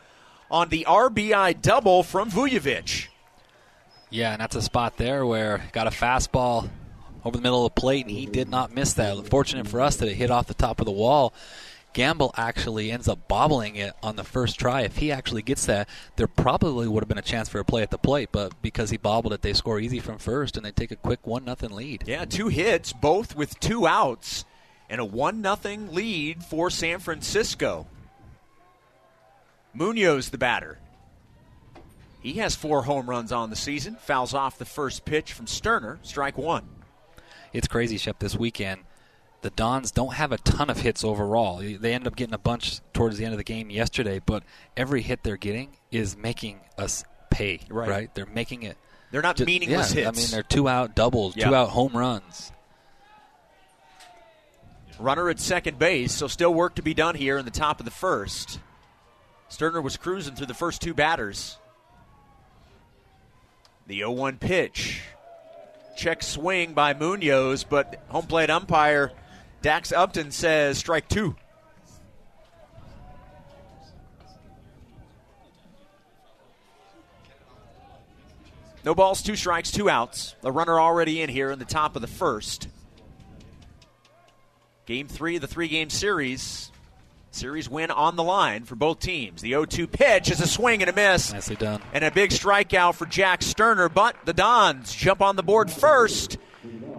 on 0.50 0.70
the 0.70 0.86
RBI 0.88 1.62
double 1.62 2.04
from 2.04 2.30
Vujovic. 2.30 3.08
Yeah, 4.10 4.34
and 4.34 4.42
that's 4.42 4.56
a 4.56 4.62
spot 4.62 4.98
there 4.98 5.26
where 5.26 5.64
got 5.72 5.88
a 5.88 5.92
fastball 5.92 6.70
over 7.24 7.38
the 7.38 7.42
middle 7.42 7.66
of 7.66 7.74
the 7.74 7.80
plate, 7.80 8.06
and 8.06 8.16
he 8.16 8.26
did 8.26 8.50
not 8.50 8.74
miss 8.74 8.94
that. 8.94 9.28
Fortunate 9.30 9.68
for 9.68 9.82
us 9.82 9.96
that 9.98 10.10
it 10.10 10.16
hit 10.16 10.32
off 10.32 10.48
the 10.48 10.54
top 10.54 10.80
of 10.80 10.86
the 10.86 10.92
wall. 10.92 11.34
Gamble 11.94 12.34
actually 12.38 12.92
ends 12.92 13.08
up 13.08 13.28
bobbling 13.28 13.76
it 13.76 13.94
on 14.02 14.16
the 14.16 14.24
first 14.24 14.60
try. 14.60 14.82
If 14.82 14.98
he 14.98 15.12
actually 15.12 15.42
gets 15.42 15.66
that, 15.66 15.90
there 16.16 16.28
probably 16.28 16.88
would 16.88 17.04
have 17.04 17.10
been 17.10 17.18
a 17.18 17.22
chance 17.22 17.50
for 17.50 17.60
a 17.60 17.66
play 17.66 17.82
at 17.82 17.92
the 17.92 17.98
plate, 17.98 18.30
but 18.32 18.62
because 18.62 18.90
he 18.90 18.98
bobbled 18.98 19.34
it, 19.34 19.42
they 19.42 19.54
score 19.54 19.80
easy 19.80 20.00
from 20.00 20.18
first 20.18 20.56
and 20.56 20.66
they 20.66 20.72
take 20.72 20.92
a 20.92 20.96
quick 20.96 21.26
one 21.28 21.44
nothing 21.44 21.72
lead. 21.72 22.04
Yeah, 22.08 22.26
two 22.26 22.48
hits, 22.48 22.94
both 22.94 23.36
with 23.36 23.60
two 23.60 23.86
outs, 23.86 24.46
and 24.90 25.02
a 25.02 25.06
one 25.06 25.42
nothing 25.42 25.94
lead 25.94 26.44
for 26.44 26.70
San 26.70 27.00
Francisco. 27.00 27.88
Munoz, 29.74 30.30
the 30.30 30.38
batter. 30.38 30.78
He 32.22 32.34
has 32.34 32.56
four 32.56 32.84
home 32.84 33.10
runs 33.10 33.32
on 33.32 33.50
the 33.50 33.56
season. 33.56 33.96
Fouls 33.96 34.34
off 34.34 34.58
the 34.58 34.66
first 34.66 35.06
pitch 35.06 35.34
from 35.34 35.48
Sterner. 35.48 36.00
Strike 36.04 36.38
one. 36.38 36.68
It's 37.52 37.68
crazy, 37.68 37.98
Shep. 37.98 38.20
This 38.20 38.36
weekend, 38.36 38.82
the 39.42 39.50
Dons 39.50 39.92
don't 39.92 40.14
have 40.14 40.32
a 40.32 40.38
ton 40.38 40.70
of 40.70 40.82
hits 40.82 41.04
overall. 41.04 41.58
They 41.58 41.94
end 41.94 42.06
up 42.08 42.16
getting 42.16 42.34
a 42.34 42.40
bunch 42.40 42.80
towards 42.94 43.18
the 43.18 43.26
end 43.26 43.34
of 43.34 43.38
the 43.38 43.44
game 43.44 43.70
yesterday, 43.70 44.20
but 44.24 44.44
every 44.78 45.02
hit 45.02 45.24
they're 45.24 45.38
getting 45.38 45.70
is 45.92 46.16
making 46.16 46.60
us 46.78 47.04
pay. 47.32 47.62
Right. 47.70 47.90
right? 47.90 48.16
They're 48.16 48.28
making 48.28 48.64
it. 48.64 48.78
They're 49.10 49.22
not 49.22 49.38
ju- 49.38 49.46
meaningless 49.46 49.94
yeah, 49.94 50.06
hits. 50.06 50.18
I 50.18 50.22
mean, 50.22 50.32
they're 50.32 50.44
two 50.44 50.68
out 50.70 50.96
doubles, 50.96 51.36
Yeah. 51.36 51.50
two 51.50 51.56
out 51.56 51.70
home 51.70 51.98
runs. 51.98 52.52
Runner 55.00 55.30
at 55.30 55.40
second 55.40 55.80
base, 55.80 56.14
so 56.14 56.28
still 56.28 56.54
work 56.54 56.76
to 56.76 56.84
be 56.84 56.94
done 56.94 57.16
here 57.16 57.40
in 57.40 57.46
the 57.46 57.52
top 57.52 57.80
of 57.80 57.86
the 57.86 57.92
first. 57.92 58.60
Sterner 59.50 59.82
was 59.82 59.98
cruising 59.98 60.36
through 60.36 60.46
the 60.46 60.54
first 60.54 60.82
two 60.82 60.94
batters. 60.94 61.58
The 63.88 63.98
0 63.98 64.12
1 64.12 64.38
pitch. 64.38 65.02
Check 65.98 66.22
swing 66.24 66.74
by 66.74 66.94
Munoz, 66.94 67.64
but 67.64 68.02
home 68.10 68.28
plate 68.28 68.50
umpire 68.52 69.12
Dax 69.62 69.92
Upton 69.92 70.32
says 70.32 70.78
strike 70.78 71.08
two. 71.08 71.36
No 78.84 78.96
balls, 78.96 79.22
two 79.22 79.36
strikes, 79.36 79.70
two 79.70 79.90
outs. 79.90 80.36
A 80.44 80.52
runner 80.52 80.80
already 80.80 81.22
in 81.22 81.30
here 81.30 81.52
in 81.52 81.60
the 81.60 81.66
top 81.66 81.96
of 81.96 82.02
the 82.02 82.08
first. 82.08 82.68
Game 84.88 85.08
three 85.08 85.36
of 85.36 85.42
the 85.42 85.48
three 85.48 85.68
game 85.68 85.92
series. 85.92 86.72
Series 87.30 87.70
win 87.70 87.92
on 87.92 88.18
the 88.18 88.24
line 88.24 88.66
for 88.66 88.76
both 88.76 89.00
teams. 89.00 89.42
The 89.42 89.52
0 89.52 89.66
2 89.66 89.88
pitch 89.88 90.30
is 90.30 90.42
a 90.42 90.48
swing 90.48 90.82
and 90.82 90.90
a 90.90 90.94
miss. 90.94 91.32
Nicely 91.32 91.56
done. 91.56 91.82
And 91.94 92.04
a 92.04 92.12
big 92.12 92.32
strikeout 92.32 92.96
for 92.96 93.06
Jack 93.06 93.42
Sterner, 93.42 93.88
but 93.88 94.18
the 94.26 94.34
Dons 94.34 94.94
jump 94.94 95.22
on 95.22 95.38
the 95.38 95.44
board 95.44 95.72
first. 95.72 96.38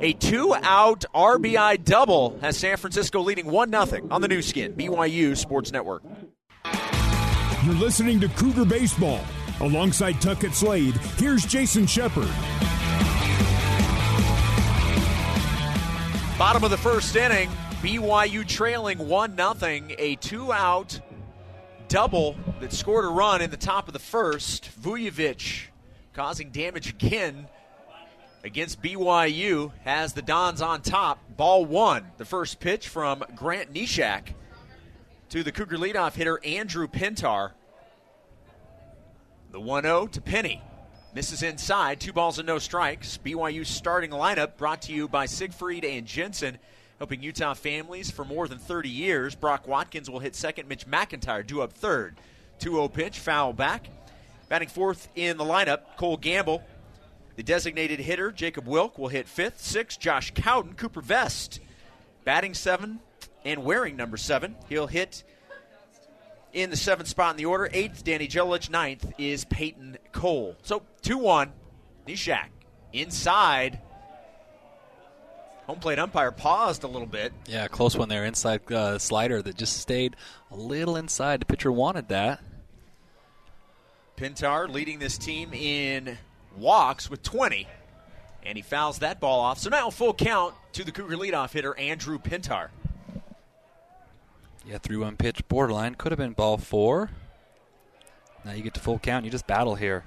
A 0.04 0.12
two 0.14 0.52
out 0.62 1.04
RBI 1.14 1.85
double 1.85 2.37
has 2.40 2.56
San 2.56 2.76
Francisco 2.76 3.21
leading 3.21 3.47
1 3.47 3.71
0 3.87 4.09
on 4.11 4.21
the 4.21 4.26
new 4.26 4.42
skin, 4.42 4.73
BYU 4.73 5.37
Sports 5.37 5.71
Network. 5.71 6.02
You're 7.64 7.75
listening 7.75 8.18
to 8.18 8.28
Cougar 8.30 8.64
Baseball. 8.64 9.21
Alongside 9.61 10.21
Tuckett 10.21 10.54
Slade, 10.54 10.97
here's 11.18 11.47
Jason 11.47 11.87
Shepard. 11.87 12.26
Bottom 16.37 16.64
of 16.64 16.71
the 16.71 16.78
first 16.78 17.14
inning, 17.14 17.49
BYU 17.80 18.44
trailing 18.44 18.99
1 18.99 19.37
0. 19.37 19.80
A 19.99 20.16
two 20.16 20.52
out 20.52 20.99
double 21.87 22.35
that 22.59 22.73
scored 22.73 23.04
a 23.04 23.09
run 23.09 23.40
in 23.40 23.50
the 23.50 23.56
top 23.56 23.87
of 23.87 23.92
the 23.92 24.00
first. 24.00 24.68
Vujovic 24.82 25.66
causing 26.12 26.50
damage 26.50 26.90
again 26.90 27.47
against 28.44 28.82
BYU 28.82 29.72
has 29.84 30.12
the 30.12 30.22
Dons 30.22 30.61
on 30.61 30.82
top. 30.82 31.18
Ball 31.37 31.64
one. 31.64 32.06
The 32.18 32.25
first 32.25 32.61
pitch 32.61 32.88
from 32.88 33.25
Grant 33.34 33.72
Nishak 33.72 34.34
to 35.30 35.42
the 35.42 35.52
Cougar 35.52 35.78
leadoff 35.78 36.14
hitter 36.14 36.40
Andrew 36.44 36.87
Pintar. 36.87 37.52
The 39.50 39.61
1 39.61 39.82
0 39.84 40.06
to 40.08 40.20
Penny. 40.20 40.62
Misses 41.14 41.42
inside, 41.42 42.00
two 42.00 42.12
balls 42.12 42.38
and 42.38 42.46
no 42.46 42.58
strikes. 42.58 43.18
BYU 43.22 43.66
starting 43.66 44.11
lineup 44.11 44.56
brought 44.56 44.82
to 44.82 44.92
you 44.92 45.08
by 45.08 45.26
Siegfried 45.26 45.84
and 45.84 46.06
Jensen, 46.06 46.56
helping 46.99 47.22
Utah 47.22 47.52
families 47.52 48.11
for 48.11 48.25
more 48.25 48.49
than 48.49 48.58
30 48.58 48.88
years. 48.88 49.34
Brock 49.34 49.68
Watkins 49.68 50.08
will 50.08 50.20
hit 50.20 50.34
second, 50.34 50.68
Mitch 50.68 50.87
McIntyre 50.87 51.46
due 51.46 51.61
up 51.61 51.75
third. 51.75 52.16
2 52.61 52.72
0 52.72 52.88
pitch, 52.88 53.18
foul 53.18 53.52
back. 53.52 53.88
Batting 54.49 54.68
fourth 54.68 55.08
in 55.14 55.37
the 55.37 55.44
lineup, 55.44 55.96
Cole 55.96 56.16
Gamble. 56.16 56.62
The 57.37 57.43
designated 57.43 58.01
hitter, 58.01 58.31
Jacob 58.31 58.67
Wilk, 58.67 58.99
will 58.99 59.09
hit 59.09 59.27
fifth. 59.27 59.61
Sixth, 59.61 59.99
Josh 59.99 60.33
Cowden. 60.35 60.75
Cooper 60.75 61.01
Vest 61.01 61.61
batting 62.25 62.55
seven 62.55 63.01
and 63.45 63.65
wearing 63.65 63.97
number 63.97 64.17
seven. 64.17 64.57
He'll 64.69 64.87
hit 64.87 65.25
in 66.53 66.71
the 66.71 66.77
seventh 66.77 67.09
spot 67.09 67.33
in 67.33 67.37
the 67.39 67.47
order. 67.47 67.69
Eighth, 67.73 68.05
Danny 68.05 68.29
Jelich. 68.29 68.71
Ninth 68.71 69.12
is 69.19 69.45
Peyton 69.47 69.97
Cole. 70.12 70.57
So 70.62 70.83
2 71.03 71.19
1. 71.19 71.53
Nishak 72.07 72.49
inside. 72.93 73.81
Home 75.67 75.79
plate 75.79 75.99
umpire 75.99 76.33
paused 76.33 76.83
a 76.83 76.89
little 76.89 77.07
bit. 77.07 77.33
Yeah, 77.47 77.69
close 77.69 77.97
one 77.97 78.09
there. 78.09 78.25
Inside 78.25 78.71
uh, 78.71 78.99
slider 78.99 79.41
that 79.43 79.57
just 79.57 79.79
stayed 79.79 80.17
a 80.51 80.57
little 80.57 80.97
inside. 80.97 81.41
The 81.41 81.47
pitcher 81.47 81.71
wanted 81.71 82.09
that. 82.09 82.41
Pintar 84.17 84.69
leading 84.69 84.99
this 84.99 85.17
team 85.17 85.55
in 85.55 86.19
walks 86.56 87.11
with 87.11 87.23
20, 87.23 87.66
and 88.44 88.56
he 88.56 88.62
fouls 88.62 88.99
that 89.00 89.21
ball 89.21 89.40
off. 89.40 89.59
So 89.59 89.71
now 89.71 89.90
full 89.90 90.14
count 90.14 90.54
to 90.73 90.85
the 90.85 90.92
Cougar 90.92 91.16
leadoff 91.16 91.52
hitter, 91.52 91.78
Andrew 91.78 92.18
Pintar. 92.18 92.68
Yeah, 94.66 94.78
3 94.78 94.97
1 94.97 95.16
pitch, 95.16 95.47
borderline. 95.49 95.97
Could 95.97 96.12
have 96.12 96.18
been 96.18 96.32
ball 96.32 96.56
four. 96.56 97.11
Now 98.44 98.52
you 98.52 98.62
get 98.62 98.75
to 98.75 98.80
full 98.80 98.99
count. 98.99 99.25
You 99.25 99.30
just 99.30 99.47
battle 99.47 99.75
here. 99.75 100.04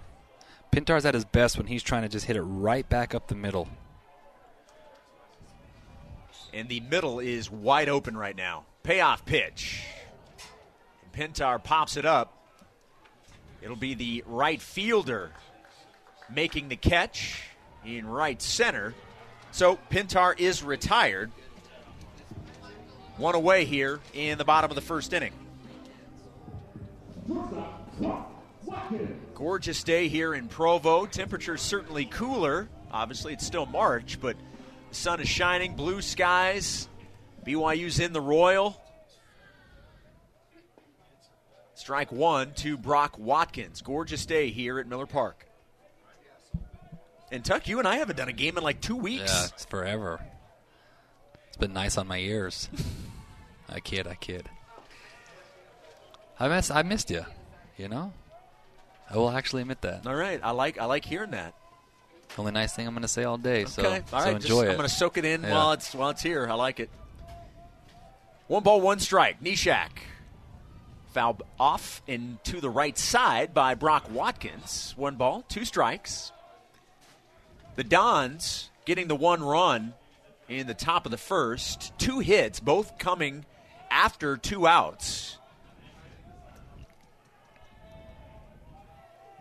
Pintar's 0.71 1.05
at 1.05 1.13
his 1.13 1.25
best 1.25 1.57
when 1.57 1.67
he's 1.67 1.83
trying 1.83 2.01
to 2.03 2.09
just 2.09 2.25
hit 2.25 2.35
it 2.35 2.41
right 2.41 2.87
back 2.87 3.15
up 3.15 3.27
the 3.27 3.35
middle. 3.35 3.69
And 6.53 6.69
the 6.69 6.79
middle 6.81 7.19
is 7.19 7.51
wide 7.51 7.89
open 7.89 8.17
right 8.17 8.35
now. 8.35 8.65
Payoff 8.83 9.25
pitch. 9.25 9.83
And 11.03 11.33
Pintar 11.33 11.61
pops 11.63 11.97
it 11.97 12.05
up. 12.05 12.33
It'll 13.61 13.75
be 13.75 13.93
the 13.93 14.23
right 14.25 14.61
fielder 14.61 15.31
making 16.33 16.69
the 16.69 16.75
catch 16.75 17.43
in 17.85 18.07
right 18.07 18.41
center. 18.41 18.93
So 19.51 19.79
Pintar 19.89 20.39
is 20.39 20.63
retired. 20.63 21.31
One 23.17 23.35
away 23.35 23.65
here 23.65 23.99
in 24.13 24.37
the 24.37 24.45
bottom 24.45 24.69
of 24.69 24.75
the 24.75 24.81
first 24.81 25.13
inning. 25.13 25.33
Gorgeous 29.33 29.83
day 29.83 30.07
here 30.07 30.33
in 30.33 30.47
Provo. 30.47 31.05
Temperatures 31.05 31.61
certainly 31.61 32.05
cooler. 32.05 32.67
Obviously, 32.91 33.33
it's 33.33 33.45
still 33.45 33.65
March, 33.65 34.19
but 34.21 34.35
the 34.89 34.95
sun 34.95 35.19
is 35.19 35.27
shining, 35.27 35.75
blue 35.75 36.01
skies. 36.01 36.87
BYU's 37.45 37.99
in 37.99 38.13
the 38.13 38.21
Royal. 38.21 38.81
Strike 41.75 42.11
one 42.11 42.53
to 42.55 42.77
Brock 42.77 43.17
Watkins. 43.17 43.81
Gorgeous 43.81 44.25
day 44.25 44.49
here 44.49 44.79
at 44.79 44.87
Miller 44.87 45.05
Park. 45.05 45.44
And 47.31 47.43
Tuck, 47.43 47.67
you 47.67 47.79
and 47.79 47.87
I 47.87 47.97
haven't 47.97 48.15
done 48.17 48.29
a 48.29 48.33
game 48.33 48.57
in 48.57 48.63
like 48.63 48.81
two 48.81 48.95
weeks. 48.95 49.23
Yeah, 49.33 49.45
it's 49.53 49.65
forever. 49.65 50.21
It's 51.47 51.57
been 51.57 51.73
nice 51.73 51.97
on 51.97 52.07
my 52.07 52.17
ears. 52.19 52.69
I 53.69 53.79
kid, 53.79 54.07
I 54.07 54.15
kid. 54.15 54.47
I 56.39 56.47
miss, 56.47 56.69
I 56.69 56.83
missed 56.83 57.09
you. 57.09 57.25
You 57.77 57.89
know, 57.89 58.13
I 59.09 59.17
will 59.17 59.29
actually 59.31 59.63
admit 59.63 59.81
that. 59.81 60.05
All 60.07 60.15
right, 60.15 60.39
I 60.43 60.51
like 60.51 60.77
I 60.79 60.85
like 60.85 61.03
hearing 61.05 61.31
that. 61.31 61.53
Only 62.37 62.51
nice 62.51 62.73
thing 62.73 62.85
I'm 62.87 62.93
going 62.93 63.01
to 63.03 63.07
say 63.07 63.23
all 63.23 63.37
day. 63.37 63.65
So, 63.65 63.81
Okay, 63.85 64.03
all 64.11 64.19
so 64.19 64.25
right. 64.25 64.33
just- 64.35 64.45
enjoy 64.49 64.61
I'm 64.69 64.75
going 64.77 64.87
to 64.89 64.93
soak 64.93 65.17
it 65.17 65.25
in 65.25 65.43
Yeah. 65.43 65.51
while 65.51 65.71
it's 65.71 65.93
while 65.95 66.09
it's 66.09 66.21
here. 66.21 66.47
I 66.49 66.53
like 66.53 66.79
it. 66.79 66.89
One 68.47 68.61
ball, 68.63 68.81
one 68.81 68.99
strike. 68.99 69.41
Nishak 69.41 69.89
foul 71.13 71.37
off 71.59 72.01
and 72.07 72.43
to 72.43 72.59
the 72.61 72.69
right 72.69 72.97
side 72.97 73.53
by 73.53 73.73
Brock 73.73 74.09
Watkins. 74.11 74.93
One 74.97 75.15
ball, 75.15 75.43
two 75.47 75.63
strikes. 75.65 76.31
The 77.75 77.83
Dons 77.83 78.69
getting 78.85 79.07
the 79.07 79.15
one 79.15 79.43
run 79.43 79.93
in 80.47 80.67
the 80.67 80.73
top 80.73 81.05
of 81.05 81.11
the 81.11 81.17
first. 81.17 81.91
Two 81.97 82.19
hits, 82.19 82.59
both 82.59 82.97
coming 82.97 83.45
after 83.89 84.37
two 84.37 84.67
outs. 84.67 85.37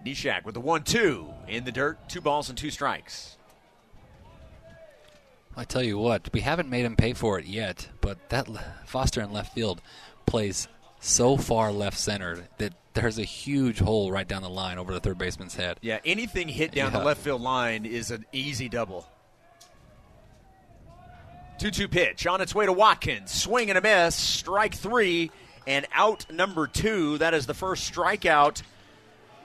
Nishak 0.04 0.44
with 0.44 0.54
the 0.54 0.60
one-two 0.60 1.26
in 1.48 1.64
the 1.64 1.72
dirt. 1.72 1.98
Two 2.08 2.20
balls 2.20 2.48
and 2.48 2.58
two 2.58 2.70
strikes. 2.70 3.36
I 5.56 5.64
tell 5.64 5.82
you 5.82 5.96
what, 5.98 6.30
we 6.32 6.40
haven't 6.40 6.68
made 6.68 6.84
him 6.84 6.96
pay 6.96 7.12
for 7.12 7.38
it 7.38 7.46
yet, 7.46 7.88
but 8.00 8.28
that 8.30 8.48
Foster 8.86 9.20
in 9.20 9.32
left 9.32 9.54
field 9.54 9.80
plays 10.26 10.66
so 10.98 11.36
far 11.36 11.70
left 11.70 11.96
centered 11.96 12.48
that 12.58 12.74
there's 12.94 13.18
a 13.18 13.24
huge 13.24 13.78
hole 13.80 14.10
right 14.10 14.26
down 14.26 14.42
the 14.42 14.48
line 14.48 14.78
over 14.78 14.92
the 14.92 15.00
third 15.00 15.18
baseman's 15.18 15.54
head. 15.56 15.78
Yeah, 15.82 15.98
anything 16.04 16.48
hit 16.48 16.72
down 16.72 16.92
Yeah. 16.92 16.98
the 17.00 17.04
left 17.04 17.20
field 17.22 17.42
line 17.42 17.84
is 17.86 18.10
an 18.10 18.24
easy 18.32 18.68
double. 18.68 19.06
2 21.58 21.70
2 21.70 21.88
pitch 21.88 22.26
on 22.26 22.40
its 22.40 22.54
way 22.54 22.66
to 22.66 22.72
Watkins. 22.72 23.30
Swing 23.30 23.68
and 23.70 23.78
a 23.78 23.80
miss. 23.80 24.14
Strike 24.16 24.74
three 24.74 25.30
and 25.66 25.86
out 25.92 26.26
number 26.30 26.66
two. 26.66 27.18
That 27.18 27.32
is 27.34 27.46
the 27.46 27.54
first 27.54 27.92
strikeout 27.92 28.62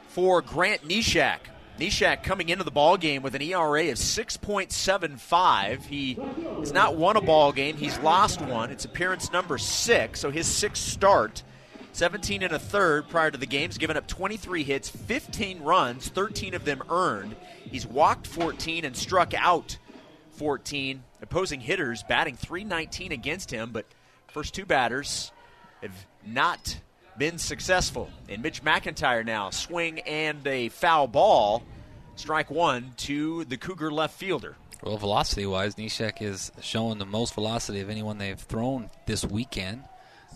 for 0.09 0.41
Grant 0.41 0.87
Nishak. 0.87 1.37
Nishak 1.79 2.23
coming 2.23 2.49
into 2.49 2.63
the 2.65 2.71
ball 2.71 2.97
game 2.97 3.21
with 3.21 3.35
an 3.35 3.41
ERA 3.41 3.89
of 3.89 3.97
6.75. 3.97 5.85
He 5.85 6.15
has 6.59 6.73
not 6.73 6.95
won 6.97 7.15
a 7.15 7.21
ball 7.21 7.51
game. 7.53 7.77
He's 7.77 7.97
lost 7.99 8.41
one. 8.41 8.69
It's 8.69 8.83
appearance 8.85 9.31
number 9.31 9.57
six, 9.57 10.19
so 10.19 10.29
his 10.29 10.45
sixth 10.47 10.83
start. 10.83 11.41
17 11.99 12.43
and 12.43 12.53
a 12.53 12.59
third 12.59 13.09
prior 13.09 13.29
to 13.29 13.37
the 13.37 13.45
games, 13.45 13.77
given 13.77 13.97
up 13.97 14.07
23 14.07 14.63
hits, 14.63 14.87
15 14.87 15.61
runs, 15.63 16.07
13 16.07 16.53
of 16.53 16.63
them 16.63 16.81
earned. 16.89 17.35
He's 17.69 17.85
walked 17.85 18.25
14 18.25 18.85
and 18.85 18.95
struck 18.95 19.33
out 19.33 19.77
14. 20.37 21.03
Opposing 21.21 21.59
hitters 21.59 22.01
batting 22.03 22.37
319 22.37 23.11
against 23.11 23.51
him, 23.51 23.71
but 23.73 23.85
first 24.29 24.53
two 24.53 24.65
batters 24.65 25.33
have 25.81 25.91
not 26.25 26.77
been 27.17 27.37
successful. 27.37 28.09
And 28.29 28.41
Mitch 28.41 28.63
McIntyre 28.63 29.25
now 29.25 29.49
swing 29.49 29.99
and 29.99 30.47
a 30.47 30.69
foul 30.69 31.07
ball. 31.07 31.63
Strike 32.15 32.49
one 32.49 32.93
to 32.99 33.43
the 33.43 33.57
Cougar 33.57 33.91
left 33.91 34.17
fielder. 34.17 34.55
Well, 34.81 34.95
velocity 34.95 35.45
wise, 35.45 35.75
Neshek 35.75 36.21
is 36.21 36.53
showing 36.61 36.97
the 36.97 37.05
most 37.05 37.33
velocity 37.33 37.81
of 37.81 37.89
anyone 37.89 38.19
they've 38.19 38.39
thrown 38.39 38.89
this 39.05 39.25
weekend. 39.25 39.83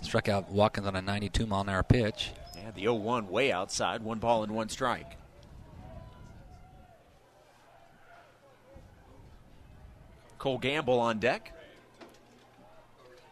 Struck 0.03 0.29
out 0.29 0.51
Watkins 0.51 0.85
on 0.85 0.95
a 0.95 1.01
92 1.01 1.47
mile 1.47 1.61
an 1.61 1.69
hour 1.69 1.81
pitch. 1.81 2.31
Yeah, 2.55 2.71
the 2.71 2.81
0 2.81 2.95
1 2.95 3.29
way 3.29 3.51
outside, 3.51 4.03
one 4.03 4.19
ball 4.19 4.43
and 4.43 4.53
one 4.53 4.69
strike. 4.69 5.17
Cole 10.37 10.57
Gamble 10.57 10.99
on 10.99 11.19
deck. 11.19 11.53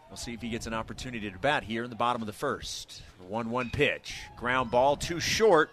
We'll 0.10 0.18
see 0.18 0.34
if 0.34 0.42
he 0.42 0.50
gets 0.50 0.66
an 0.66 0.74
opportunity 0.74 1.30
to 1.30 1.38
bat 1.38 1.63
here 1.63 1.84
in 1.84 1.90
the 1.90 1.96
bottom 1.96 2.22
of 2.22 2.25
the 2.25 2.34
first. 2.34 3.01
1 3.28 3.50
1 3.50 3.70
pitch. 3.70 4.16
Ground 4.38 4.72
ball 4.72 4.96
too 4.96 5.20
short. 5.20 5.70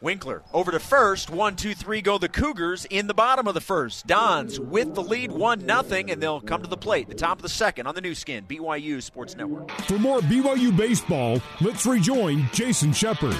Winkler 0.00 0.42
over 0.52 0.70
to 0.70 0.78
first. 0.78 1.30
One, 1.30 1.56
two, 1.56 1.74
three 1.74 2.00
go 2.00 2.18
the 2.18 2.28
Cougars 2.28 2.86
in 2.88 3.06
the 3.06 3.14
bottom 3.14 3.48
of 3.48 3.54
the 3.54 3.60
first. 3.60 4.06
Dons 4.06 4.60
with 4.60 4.94
the 4.94 5.02
lead, 5.02 5.32
one 5.32 5.66
nothing, 5.66 6.10
and 6.10 6.22
they'll 6.22 6.40
come 6.40 6.62
to 6.62 6.68
the 6.68 6.76
plate. 6.76 7.08
The 7.08 7.14
top 7.14 7.38
of 7.38 7.42
the 7.42 7.48
second 7.48 7.86
on 7.86 7.94
the 7.94 8.00
new 8.00 8.14
skin, 8.14 8.44
BYU 8.46 9.02
Sports 9.02 9.36
Network. 9.36 9.70
For 9.82 9.98
more 9.98 10.20
BYU 10.20 10.76
baseball, 10.76 11.40
let's 11.60 11.86
rejoin 11.86 12.48
Jason 12.52 12.92
Shepard. 12.92 13.36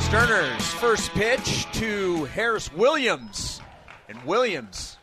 Sterner's 0.00 0.66
first 0.74 1.10
pitch 1.12 1.66
to 1.72 2.24
Harris 2.26 2.72
Williams. 2.72 3.62
And 4.08 4.22
Williams 4.24 4.98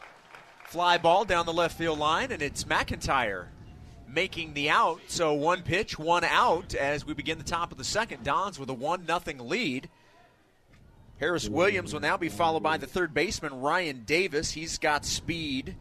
fly 0.65 0.99
ball 0.99 1.25
down 1.25 1.47
the 1.47 1.53
left 1.53 1.75
field 1.75 1.97
line, 1.97 2.31
and 2.31 2.43
it's 2.43 2.63
McIntyre 2.65 3.47
making 4.13 4.53
the 4.53 4.69
out. 4.69 5.01
So 5.07 5.33
one 5.33 5.61
pitch, 5.61 5.97
one 5.97 6.23
out 6.23 6.75
as 6.75 7.05
we 7.05 7.13
begin 7.13 7.37
the 7.37 7.43
top 7.43 7.71
of 7.71 7.77
the 7.77 7.83
second. 7.83 8.23
Dons 8.23 8.59
with 8.59 8.69
a 8.69 8.73
1 8.73 9.05
0 9.05 9.43
lead. 9.43 9.89
Harris 11.19 11.49
Williams 11.49 11.93
will 11.93 11.99
now 11.99 12.15
be 12.15 12.29
followed 12.29 12.63
by 12.63 12.77
the 12.77 12.87
third 12.87 13.13
baseman, 13.13 13.59
Ryan 13.59 14.03
Davis. 14.05 14.51
He's 14.51 14.77
got 14.77 15.05
speed. 15.05 15.75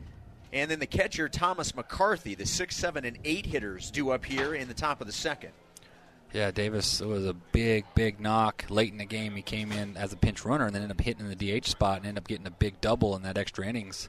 And 0.53 0.71
then 0.71 0.81
the 0.81 0.87
catcher, 0.87 1.29
Thomas 1.29 1.75
McCarthy. 1.75 2.35
The 2.35 2.47
6, 2.47 2.75
7, 2.75 3.05
and 3.05 3.19
8 3.25 3.47
hitters 3.47 3.91
due 3.91 4.11
up 4.11 4.25
here 4.25 4.55
in 4.55 4.67
the 4.67 4.75
top 4.75 5.01
of 5.01 5.07
the 5.07 5.13
second. 5.13 5.51
Yeah, 6.33 6.51
Davis 6.51 7.01
was 7.01 7.25
a 7.25 7.33
big, 7.33 7.85
big 7.95 8.21
knock 8.21 8.67
late 8.69 8.93
in 8.93 8.99
the 8.99 9.05
game. 9.05 9.35
He 9.35 9.43
came 9.43 9.73
in 9.73 9.97
as 9.97 10.13
a 10.13 10.17
pinch 10.17 10.45
runner 10.45 10.67
and 10.67 10.75
then 10.75 10.83
ended 10.83 10.99
up 10.99 11.05
hitting 11.05 11.25
in 11.25 11.37
the 11.37 11.61
DH 11.61 11.67
spot 11.67 11.99
and 11.99 12.07
ended 12.07 12.23
up 12.23 12.29
getting 12.29 12.47
a 12.47 12.51
big 12.51 12.81
double 12.81 13.17
in 13.17 13.23
that 13.23 13.39
extra 13.39 13.67
innings. 13.67 14.09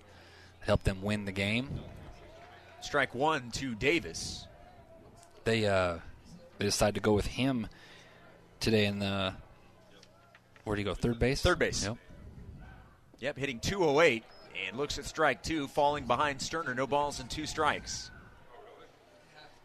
Helped 0.61 0.83
them 0.83 1.01
win 1.01 1.25
the 1.25 1.31
game. 1.31 1.79
Strike 2.81 3.13
one 3.13 3.51
to 3.51 3.75
Davis. 3.75 4.47
They 5.43 5.65
uh, 5.65 5.97
they 6.57 6.65
decided 6.65 6.95
to 6.95 7.01
go 7.01 7.13
with 7.13 7.27
him 7.27 7.67
today 8.59 8.85
in 8.85 8.99
the. 8.99 9.33
Where 10.63 10.75
do 10.75 10.81
you 10.81 10.85
go? 10.85 10.93
Third 10.93 11.19
base. 11.19 11.41
Third 11.41 11.59
base. 11.59 11.83
Yep. 11.85 11.97
Yep, 13.19 13.37
hitting 13.37 13.59
208 13.59 14.23
and 14.67 14.77
looks 14.77 14.97
at 14.97 15.05
strike 15.05 15.43
two, 15.43 15.67
falling 15.67 16.05
behind 16.05 16.41
Sterner. 16.41 16.73
No 16.73 16.87
balls 16.87 17.19
and 17.19 17.29
two 17.29 17.45
strikes. 17.45 18.11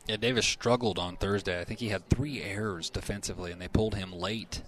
Yeah, 0.07 0.17
Davis 0.17 0.45
struggled 0.47 0.99
on 0.99 1.17
Thursday. 1.17 1.61
I 1.61 1.65
think 1.65 1.81
he 1.81 1.89
had 1.89 2.09
three 2.11 2.43
errors 2.43 2.91
defensively, 2.91 3.53
and 3.53 3.61
they 3.61 3.69
pulled 3.69 3.95
him 3.95 4.13
late. 4.13 4.61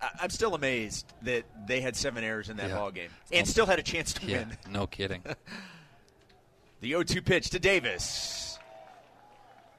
I- 0.00 0.24
am 0.24 0.30
still 0.30 0.54
amazed 0.54 1.12
that 1.22 1.44
they 1.66 1.80
had 1.80 1.96
seven 1.96 2.22
errors 2.24 2.48
in 2.48 2.56
that 2.58 2.68
Yeah. 2.68 2.76
ball 2.76 2.90
game 2.90 3.10
and 3.32 3.48
still 3.48 3.66
had 3.66 3.78
a 3.78 3.82
chance 3.82 4.12
to 4.14 4.26
Yeah, 4.26 4.38
win. 4.40 4.56
no 4.70 4.86
kidding. 4.86 5.22
The 6.82 6.88
0 6.88 7.04
2 7.04 7.22
pitch 7.22 7.50
to 7.50 7.60
Davis. 7.60 8.58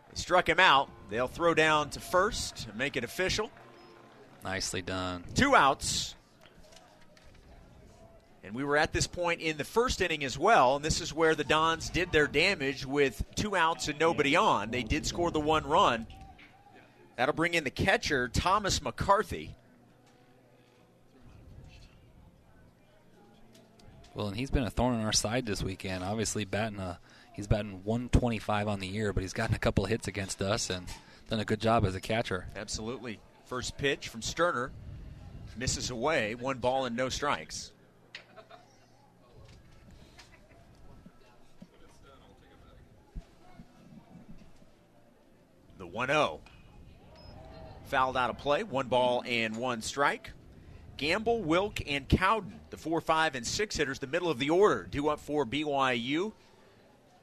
They 0.10 0.15
struck 0.15 0.48
him 0.48 0.60
out. 0.60 0.89
They'll 1.10 1.27
throw 1.27 1.53
down 1.53 1.89
to 1.91 2.00
first 2.00 2.65
and 2.65 2.78
make 2.78 2.95
it 2.95 3.04
official. 3.04 3.51
Nicely 4.41 4.82
done. 4.82 5.25
Two 5.36 5.54
outs. 5.54 6.15
And 8.41 8.56
we 8.56 8.63
were 8.63 8.78
at 8.78 8.93
this 8.93 9.06
point 9.06 9.41
in 9.41 9.58
the 9.58 9.65
first 9.65 10.01
inning 10.01 10.23
as 10.23 10.39
well, 10.39 10.78
and 10.78 10.86
this 10.86 11.01
is 11.01 11.13
where 11.13 11.36
the 11.36 11.43
Dons 11.43 11.89
did 11.89 12.13
their 12.13 12.28
damage 12.28 12.86
with 12.86 13.25
two 13.36 13.54
outs 13.54 13.89
and 13.89 13.99
nobody 13.99 14.38
on. 14.38 14.71
They 14.71 14.84
did 14.84 15.06
score 15.06 15.30
the 15.30 15.41
one 15.41 15.67
run. 15.67 16.08
That'll 17.17 17.36
bring 17.36 17.54
in 17.54 17.65
the 17.65 17.69
catcher, 17.69 18.30
Thomas 18.30 18.82
McCarthy. 18.82 19.56
Well, 24.15 24.28
and 24.28 24.38
he's 24.38 24.52
been 24.52 24.63
a 24.63 24.69
thorn 24.69 24.95
in 24.95 25.02
our 25.02 25.13
side 25.13 25.45
this 25.45 25.63
weekend. 25.63 26.04
Obviously, 26.04 26.45
batting 26.45 26.80
a 26.80 26.99
he's 27.34 27.47
batting 27.47 27.84
125 27.84 28.67
on 28.67 28.80
the 28.80 28.88
year, 28.88 29.12
but 29.12 29.21
he's 29.21 29.34
gotten 29.34 29.56
a 29.56 29.60
couple 29.60 29.84
of 29.84 29.89
hits 29.89 30.08
against 30.08 30.41
us 30.41 30.69
and 30.69 30.88
done 31.30 31.39
a 31.39 31.45
good 31.45 31.60
job 31.60 31.84
as 31.86 31.95
a 31.95 32.02
catcher. 32.02 32.45
Absolutely. 32.56 33.19
First 33.45 33.78
pitch 33.78 34.10
from 34.10 34.21
Sterner. 34.21 34.71
Misses 35.58 35.89
away. 35.89 36.36
One 36.36 36.60
ball 36.60 36.86
and 36.86 36.95
no 36.95 37.10
strikes. 37.10 37.71
The 45.80 45.88
1 45.88 46.08
0. 46.08 46.39
Fouled 47.86 48.17
out 48.17 48.30
of 48.30 48.38
play. 48.38 48.63
One 48.63 48.88
ball 48.88 49.23
and 49.26 49.56
one 49.58 49.82
strike. 49.82 50.32
Gamble, 50.97 51.41
Wilk, 51.43 51.82
and 51.88 52.08
Cowden, 52.08 52.60
the 52.69 52.77
4, 52.77 53.01
5, 53.01 53.36
and 53.36 53.45
6 53.45 53.75
hitters, 53.75 53.99
the 53.99 54.08
middle 54.08 54.29
of 54.29 54.39
the 54.39 54.49
order, 54.49 54.88
due 54.89 55.10
up 55.10 55.19
for 55.19 55.45
BYU 55.45 56.34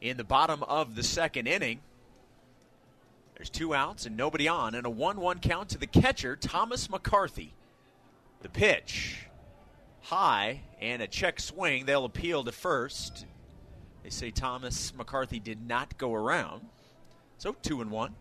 in 0.00 0.16
the 0.16 0.24
bottom 0.24 0.62
of 0.64 0.94
the 0.94 1.02
second 1.02 1.46
inning. 1.46 1.80
There's 3.37 3.50
two 3.50 3.74
outs 3.74 4.06
and 4.06 4.16
nobody 4.16 4.48
on, 4.48 4.74
and 4.74 4.87
a 4.87 4.90
1 4.90 5.20
1 5.20 5.38
count 5.38 5.70
to 5.70 5.78
the 5.78 5.87
catcher, 5.87 6.37
Thomas 6.37 6.90
McCarthy. 6.90 7.54
The 8.42 8.48
pitch 8.48 9.26
high 10.02 10.61
and 10.80 11.02
a 11.02 11.06
check 11.06 11.40
swing. 11.40 11.87
They'll 11.87 12.04
appeal 12.04 12.44
to 12.44 12.52
first. 12.52 13.26
They 14.02 14.11
say 14.11 14.30
Thomas 14.30 14.94
McCarthy 14.94 15.38
did 15.38 15.66
not 15.66 15.96
go 15.98 16.14
around. 16.14 16.66
So 17.38 17.54
2 17.62 17.80
and 17.80 17.90
1. 17.90 18.14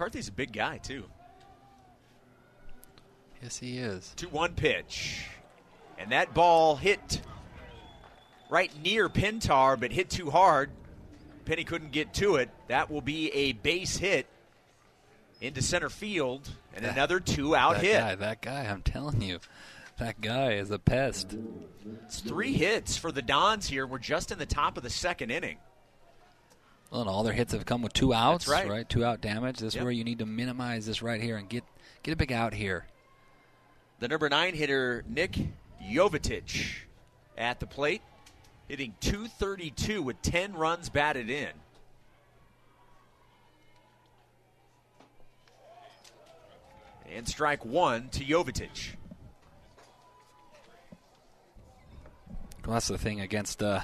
McCarthy's 0.00 0.28
a 0.28 0.32
big 0.32 0.54
guy, 0.54 0.78
too. 0.78 1.04
Yes, 3.42 3.58
he 3.58 3.76
is. 3.76 4.14
2 4.16 4.30
1 4.30 4.54
pitch. 4.54 5.26
And 5.98 6.12
that 6.12 6.32
ball 6.32 6.74
hit 6.76 7.20
right 8.48 8.72
near 8.82 9.10
Pintar, 9.10 9.78
but 9.78 9.92
hit 9.92 10.08
too 10.08 10.30
hard. 10.30 10.70
Penny 11.44 11.64
couldn't 11.64 11.92
get 11.92 12.14
to 12.14 12.36
it. 12.36 12.48
That 12.68 12.90
will 12.90 13.02
be 13.02 13.30
a 13.32 13.52
base 13.52 13.98
hit 13.98 14.24
into 15.42 15.60
center 15.60 15.90
field 15.90 16.48
and 16.74 16.82
That- 16.86 16.92
another 16.92 17.20
two 17.20 17.54
out 17.54 17.74
that 17.74 17.84
hit. 17.84 17.98
guy, 17.98 18.14
that 18.14 18.40
guy, 18.40 18.64
I'm 18.64 18.80
telling 18.80 19.20
you, 19.20 19.38
that 19.98 20.22
guy 20.22 20.52
is 20.52 20.70
a 20.70 20.78
pest. 20.78 21.36
It's 22.06 22.20
three 22.20 22.54
hits 22.54 22.96
for 22.96 23.12
the 23.12 23.20
Dons 23.20 23.68
here. 23.68 23.86
We're 23.86 23.98
just 23.98 24.32
in 24.32 24.38
the 24.38 24.46
top 24.46 24.78
of 24.78 24.82
the 24.82 24.88
second 24.88 25.30
inning. 25.30 25.58
Well, 26.90 27.02
and 27.02 27.10
all 27.10 27.22
their 27.22 27.32
hits 27.32 27.52
have 27.52 27.64
come 27.64 27.82
with 27.82 27.92
two 27.92 28.12
outs, 28.12 28.48
right. 28.48 28.88
Two 28.88 29.04
out 29.04 29.20
damage. 29.20 29.58
This 29.58 29.76
is 29.76 29.80
where 29.80 29.92
you 29.92 30.02
need 30.02 30.18
to 30.18 30.26
minimize 30.26 30.86
this 30.86 31.02
right 31.02 31.22
here 31.22 31.36
and 31.36 31.48
get 31.48 31.62
get 32.02 32.12
a 32.12 32.16
big 32.16 32.32
out 32.32 32.52
here. 32.52 32.86
The 34.00 34.08
number 34.08 34.28
nine 34.28 34.54
hitter, 34.54 35.04
Nick 35.08 35.38
Jovetic, 35.80 36.66
at 37.38 37.60
the 37.60 37.66
plate, 37.66 38.02
hitting 38.66 38.94
232 39.00 40.02
with 40.02 40.20
10 40.22 40.54
runs 40.54 40.88
batted 40.88 41.30
in. 41.30 41.50
And 47.12 47.28
strike 47.28 47.64
one 47.64 48.08
to 48.10 48.24
Jovetic. 48.24 48.94
Well, 52.64 52.74
that's 52.74 52.88
the 52.88 52.98
thing 52.98 53.20
against 53.20 53.62
uh, 53.62 53.80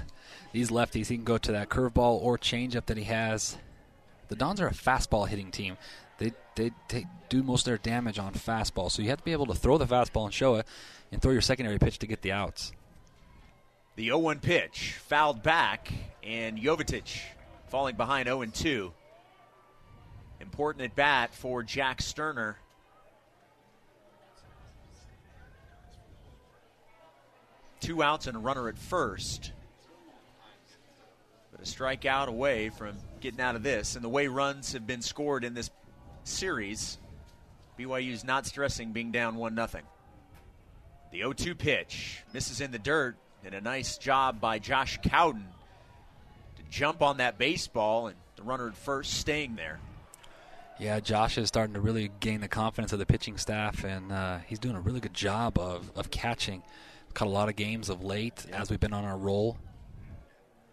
these 0.56 0.70
lefties. 0.70 1.08
He 1.08 1.16
can 1.16 1.24
go 1.24 1.36
to 1.36 1.52
that 1.52 1.68
curveball 1.68 2.22
or 2.22 2.38
changeup 2.38 2.86
that 2.86 2.96
he 2.96 3.04
has. 3.04 3.58
The 4.28 4.36
Dons 4.36 4.58
are 4.58 4.66
a 4.66 4.72
fastball 4.72 5.28
hitting 5.28 5.50
team. 5.50 5.76
They 6.18 6.32
they, 6.54 6.70
they 6.88 7.04
do 7.28 7.42
most 7.42 7.62
of 7.62 7.66
their 7.66 7.78
damage 7.78 8.18
on 8.18 8.32
fastball, 8.32 8.90
so 8.90 9.02
you 9.02 9.10
have 9.10 9.18
to 9.18 9.24
be 9.24 9.32
able 9.32 9.46
to 9.46 9.54
throw 9.54 9.76
the 9.76 9.84
fastball 9.84 10.24
and 10.24 10.32
show 10.32 10.54
it, 10.54 10.66
and 11.12 11.20
throw 11.20 11.32
your 11.32 11.42
secondary 11.42 11.78
pitch 11.78 11.98
to 11.98 12.06
get 12.06 12.22
the 12.22 12.32
outs. 12.32 12.72
The 13.96 14.06
0 14.06 14.18
1 14.18 14.40
pitch, 14.40 14.96
fouled 15.06 15.42
back, 15.42 15.92
and 16.22 16.58
Jovetic 16.58 17.20
falling 17.68 17.96
behind 17.96 18.26
0 18.26 18.46
2. 18.46 18.92
Important 20.40 20.84
at 20.86 20.96
bat 20.96 21.34
for 21.34 21.62
Jack 21.62 22.00
Sterner. 22.00 22.56
Two 27.80 28.02
outs 28.02 28.26
and 28.26 28.36
a 28.36 28.40
runner 28.40 28.68
at 28.68 28.78
first. 28.78 29.52
But 31.56 31.66
a 31.66 31.70
strikeout 31.70 32.26
away 32.26 32.70
from 32.70 32.96
getting 33.20 33.40
out 33.40 33.56
of 33.56 33.62
this. 33.62 33.96
And 33.96 34.04
the 34.04 34.08
way 34.08 34.26
runs 34.26 34.72
have 34.72 34.86
been 34.86 35.02
scored 35.02 35.44
in 35.44 35.54
this 35.54 35.70
series, 36.24 36.98
BYU's 37.78 38.24
not 38.24 38.46
stressing 38.46 38.92
being 38.92 39.12
down 39.12 39.36
1 39.36 39.54
0. 39.54 39.84
The 41.12 41.18
0 41.18 41.32
2 41.32 41.54
pitch 41.54 42.22
misses 42.32 42.60
in 42.60 42.72
the 42.72 42.78
dirt, 42.78 43.16
and 43.44 43.54
a 43.54 43.60
nice 43.60 43.96
job 43.98 44.40
by 44.40 44.58
Josh 44.58 44.98
Cowden 45.02 45.46
to 46.56 46.62
jump 46.70 47.02
on 47.02 47.18
that 47.18 47.38
baseball, 47.38 48.08
and 48.08 48.16
the 48.36 48.42
runner 48.42 48.68
at 48.68 48.76
first 48.76 49.14
staying 49.14 49.56
there. 49.56 49.80
Yeah, 50.78 51.00
Josh 51.00 51.38
is 51.38 51.48
starting 51.48 51.74
to 51.74 51.80
really 51.80 52.10
gain 52.20 52.40
the 52.40 52.48
confidence 52.48 52.92
of 52.92 52.98
the 52.98 53.06
pitching 53.06 53.38
staff, 53.38 53.82
and 53.84 54.12
uh, 54.12 54.38
he's 54.46 54.58
doing 54.58 54.76
a 54.76 54.80
really 54.80 55.00
good 55.00 55.14
job 55.14 55.58
of, 55.58 55.90
of 55.96 56.10
catching. 56.10 56.62
Caught 57.14 57.28
a 57.28 57.30
lot 57.30 57.48
of 57.48 57.56
games 57.56 57.88
of 57.88 58.04
late 58.04 58.44
yeah. 58.46 58.60
as 58.60 58.68
we've 58.68 58.80
been 58.80 58.92
on 58.92 59.04
our 59.04 59.16
roll. 59.16 59.56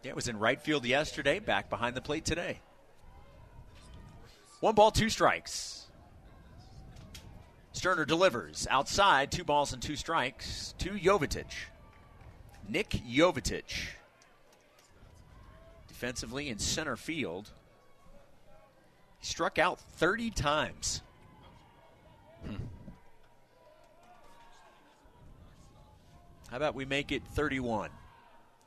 Yeah, 0.04 0.10
it 0.10 0.16
was 0.16 0.28
in 0.28 0.38
right 0.38 0.60
field 0.60 0.86
yesterday, 0.86 1.40
back 1.40 1.70
behind 1.70 1.96
the 1.96 2.02
plate 2.02 2.26
today. 2.26 2.60
One 4.60 4.76
ball, 4.76 4.92
two 4.92 5.10
strikes. 5.10 5.88
Sterner 7.72 8.06
delivers 8.06 8.68
outside, 8.70 9.32
two 9.32 9.44
balls 9.44 9.74
and 9.74 9.82
two 9.82 9.96
strikes 9.96 10.76
to 10.80 10.92
Jovetic. 10.92 11.52
Nick 12.68 12.90
Jovetic. 12.90 13.64
Defensively 15.88 16.50
in 16.50 16.60
center 16.60 16.98
field. 16.98 17.50
He 19.20 19.26
struck 19.26 19.58
out 19.58 19.80
30 19.80 20.32
times. 20.32 21.02
Hmm. 22.46 22.56
How 26.52 26.58
about 26.58 26.76
we 26.76 26.84
make 26.86 27.12
it 27.14 27.24
31? 27.34 27.90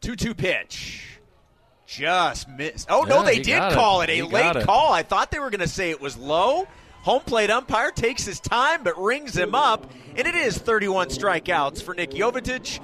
2 0.00 0.16
2 0.16 0.34
pitch. 0.34 1.18
Just 1.86 2.48
missed. 2.48 2.88
Oh, 2.90 3.06
yeah, 3.06 3.14
no, 3.14 3.22
they 3.22 3.38
did 3.38 3.72
call 3.72 4.02
it, 4.02 4.10
it 4.10 4.20
a 4.20 4.26
late 4.26 4.56
it. 4.56 4.64
call. 4.64 4.92
I 4.92 5.02
thought 5.02 5.30
they 5.30 5.38
were 5.38 5.50
going 5.50 5.60
to 5.60 5.68
say 5.68 5.90
it 5.90 6.00
was 6.00 6.16
low. 6.16 6.66
Home 7.02 7.22
plate 7.22 7.50
umpire 7.50 7.92
takes 7.92 8.24
his 8.24 8.40
time 8.40 8.82
but 8.82 9.00
rings 9.00 9.36
him 9.36 9.54
up, 9.54 9.88
and 10.16 10.26
it 10.26 10.34
is 10.34 10.58
31 10.58 11.08
strikeouts 11.08 11.80
for 11.80 11.94
Nick 11.94 12.10
Jovetic. 12.10 12.80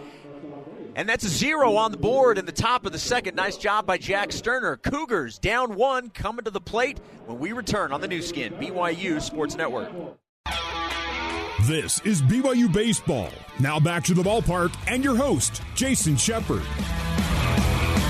And 0.94 1.08
that's 1.08 1.24
a 1.24 1.28
zero 1.28 1.74
on 1.76 1.90
the 1.90 1.96
board 1.96 2.38
in 2.38 2.46
the 2.46 2.52
top 2.52 2.86
of 2.86 2.92
the 2.92 2.98
second. 2.98 3.34
Nice 3.34 3.56
job 3.56 3.86
by 3.86 3.98
Jack 3.98 4.30
Sterner. 4.30 4.76
Cougars 4.76 5.38
down 5.38 5.74
one, 5.74 6.10
coming 6.10 6.44
to 6.44 6.50
the 6.50 6.60
plate 6.60 6.98
when 7.26 7.38
we 7.38 7.52
return 7.52 7.92
on 7.92 8.00
the 8.00 8.08
new 8.08 8.22
Skin, 8.22 8.52
BYU 8.54 9.20
Sports 9.20 9.56
Network. 9.56 9.90
This 11.62 12.00
is 12.04 12.20
BYU 12.22 12.72
Baseball. 12.72 13.30
Now 13.58 13.80
back 13.80 14.04
to 14.04 14.14
the 14.14 14.22
ballpark 14.22 14.76
and 14.86 15.02
your 15.02 15.16
host, 15.16 15.62
Jason 15.74 16.16
Shepard. 16.16 16.62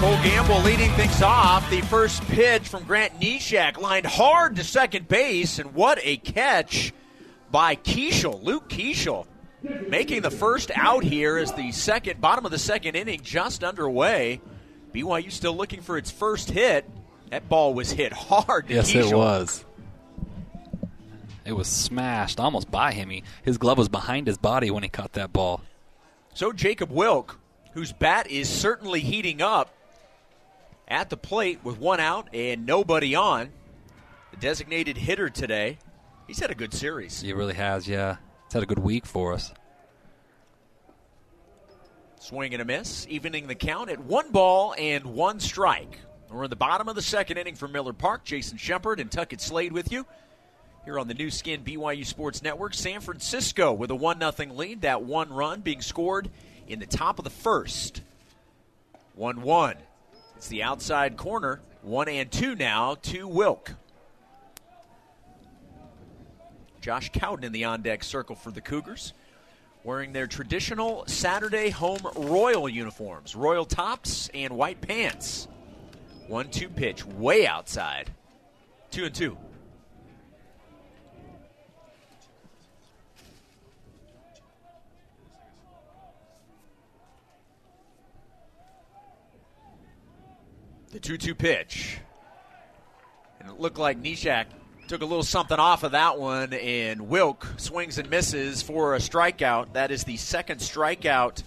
Cole 0.02 0.20
Gamble 0.24 0.58
leading 0.62 0.90
things 0.94 1.22
off. 1.22 1.70
The 1.70 1.80
first 1.82 2.24
pitch 2.24 2.66
from 2.66 2.82
Grant 2.82 3.20
Neshek 3.20 3.78
lined 3.78 4.04
hard 4.04 4.56
to 4.56 4.64
second 4.64 5.06
base, 5.06 5.60
and 5.60 5.74
what 5.74 6.00
a 6.02 6.16
catch 6.16 6.92
by 7.52 7.76
Keaschall, 7.76 8.42
Luke 8.42 8.68
Keaschall 8.68 9.26
making 9.62 10.22
the 10.22 10.30
first 10.32 10.72
out 10.74 11.04
here 11.04 11.38
as 11.38 11.52
the 11.52 11.70
second 11.70 12.20
bottom 12.20 12.44
of 12.44 12.50
the 12.50 12.58
second 12.58 12.96
inning 12.96 13.20
just 13.22 13.62
underway. 13.62 14.40
BYU 14.92 15.30
still 15.30 15.56
looking 15.56 15.82
for 15.82 15.96
its 15.96 16.10
first 16.10 16.50
hit. 16.50 16.84
That 17.30 17.48
ball 17.48 17.72
was 17.72 17.92
hit 17.92 18.12
hard. 18.12 18.68
yes, 18.68 18.92
it 18.92 19.14
was. 19.14 19.64
It 21.44 21.52
was 21.52 21.68
smashed 21.68 22.40
almost 22.40 22.72
by 22.72 22.90
him. 22.92 23.08
He, 23.08 23.22
his 23.44 23.56
glove 23.56 23.78
was 23.78 23.88
behind 23.88 24.26
his 24.26 24.36
body 24.36 24.68
when 24.68 24.82
he 24.82 24.88
caught 24.88 25.12
that 25.12 25.32
ball. 25.32 25.60
So 26.34 26.52
Jacob 26.52 26.90
Wilk, 26.90 27.38
whose 27.74 27.92
bat 27.92 28.28
is 28.28 28.48
certainly 28.48 28.98
heating 28.98 29.40
up 29.40 29.72
at 30.88 31.10
the 31.10 31.16
plate 31.16 31.60
with 31.62 31.78
one 31.78 32.00
out 32.00 32.28
and 32.34 32.66
nobody 32.66 33.14
on, 33.14 33.50
the 34.30 34.36
designated 34.36 34.96
hitter 34.96 35.28
today. 35.30 35.78
He's 36.26 36.38
had 36.38 36.50
a 36.50 36.54
good 36.54 36.74
series. 36.74 37.20
He 37.20 37.32
really 37.32 37.54
has, 37.54 37.86
yeah. 37.88 38.16
It's 38.46 38.54
had 38.54 38.62
a 38.62 38.66
good 38.66 38.78
week 38.78 39.06
for 39.06 39.32
us. 39.32 39.52
Swing 42.20 42.52
and 42.54 42.62
a 42.62 42.64
miss, 42.64 43.06
evening 43.08 43.48
the 43.48 43.54
count 43.54 43.90
at 43.90 43.98
one 43.98 44.30
ball 44.30 44.74
and 44.78 45.06
one 45.06 45.40
strike. 45.40 45.98
We're 46.30 46.44
in 46.44 46.50
the 46.50 46.56
bottom 46.56 46.88
of 46.88 46.94
the 46.94 47.02
second 47.02 47.36
inning 47.36 47.56
for 47.56 47.68
Miller 47.68 47.92
Park. 47.92 48.24
Jason 48.24 48.56
Shepard 48.56 49.00
and 49.00 49.10
Tuckett 49.10 49.40
Slade 49.40 49.72
with 49.72 49.92
you 49.92 50.06
here 50.84 50.98
on 50.98 51.08
the 51.08 51.14
new 51.14 51.30
Skin 51.30 51.62
BYU 51.62 52.06
Sports 52.06 52.42
Network. 52.42 52.74
San 52.74 53.00
Francisco 53.00 53.72
with 53.72 53.90
a 53.90 53.94
1 53.94 54.18
0 54.18 54.52
lead. 54.54 54.82
That 54.82 55.02
one 55.02 55.32
run 55.32 55.60
being 55.60 55.82
scored 55.82 56.30
in 56.66 56.78
the 56.78 56.86
top 56.86 57.18
of 57.18 57.24
the 57.24 57.30
first. 57.30 58.02
1 59.14 59.42
1. 59.42 59.76
It's 60.42 60.48
the 60.48 60.64
outside 60.64 61.16
corner. 61.16 61.60
1 61.82 62.08
and 62.08 62.28
2 62.28 62.56
now 62.56 62.96
to 63.02 63.28
Wilk. 63.28 63.74
Josh 66.80 67.12
Cowden 67.12 67.44
in 67.44 67.52
the 67.52 67.62
on 67.62 67.82
deck 67.82 68.02
circle 68.02 68.34
for 68.34 68.50
the 68.50 68.60
Cougars, 68.60 69.12
wearing 69.84 70.12
their 70.12 70.26
traditional 70.26 71.06
Saturday 71.06 71.70
home 71.70 72.00
Royal 72.16 72.68
uniforms 72.68 73.36
Royal 73.36 73.64
tops 73.64 74.30
and 74.34 74.56
white 74.56 74.80
pants. 74.80 75.46
1 76.26 76.50
2 76.50 76.68
pitch, 76.70 77.06
way 77.06 77.46
outside. 77.46 78.10
2 78.90 79.04
and 79.04 79.14
2. 79.14 79.38
The 90.92 91.00
2 91.00 91.18
2 91.18 91.34
pitch. 91.34 91.98
And 93.40 93.50
it 93.50 93.58
looked 93.58 93.78
like 93.78 94.00
Nishak 94.00 94.46
Took 94.88 95.00
a 95.00 95.06
little 95.06 95.22
something 95.22 95.58
off 95.58 95.84
of 95.84 95.92
that 95.92 96.18
one, 96.18 96.52
and 96.52 97.08
Wilk 97.08 97.46
swings 97.56 97.98
and 97.98 98.10
misses 98.10 98.62
for 98.62 98.94
a 98.94 98.98
strikeout. 98.98 99.72
That 99.74 99.90
is 99.90 100.04
the 100.04 100.16
second 100.16 100.60
strikeout 100.60 101.42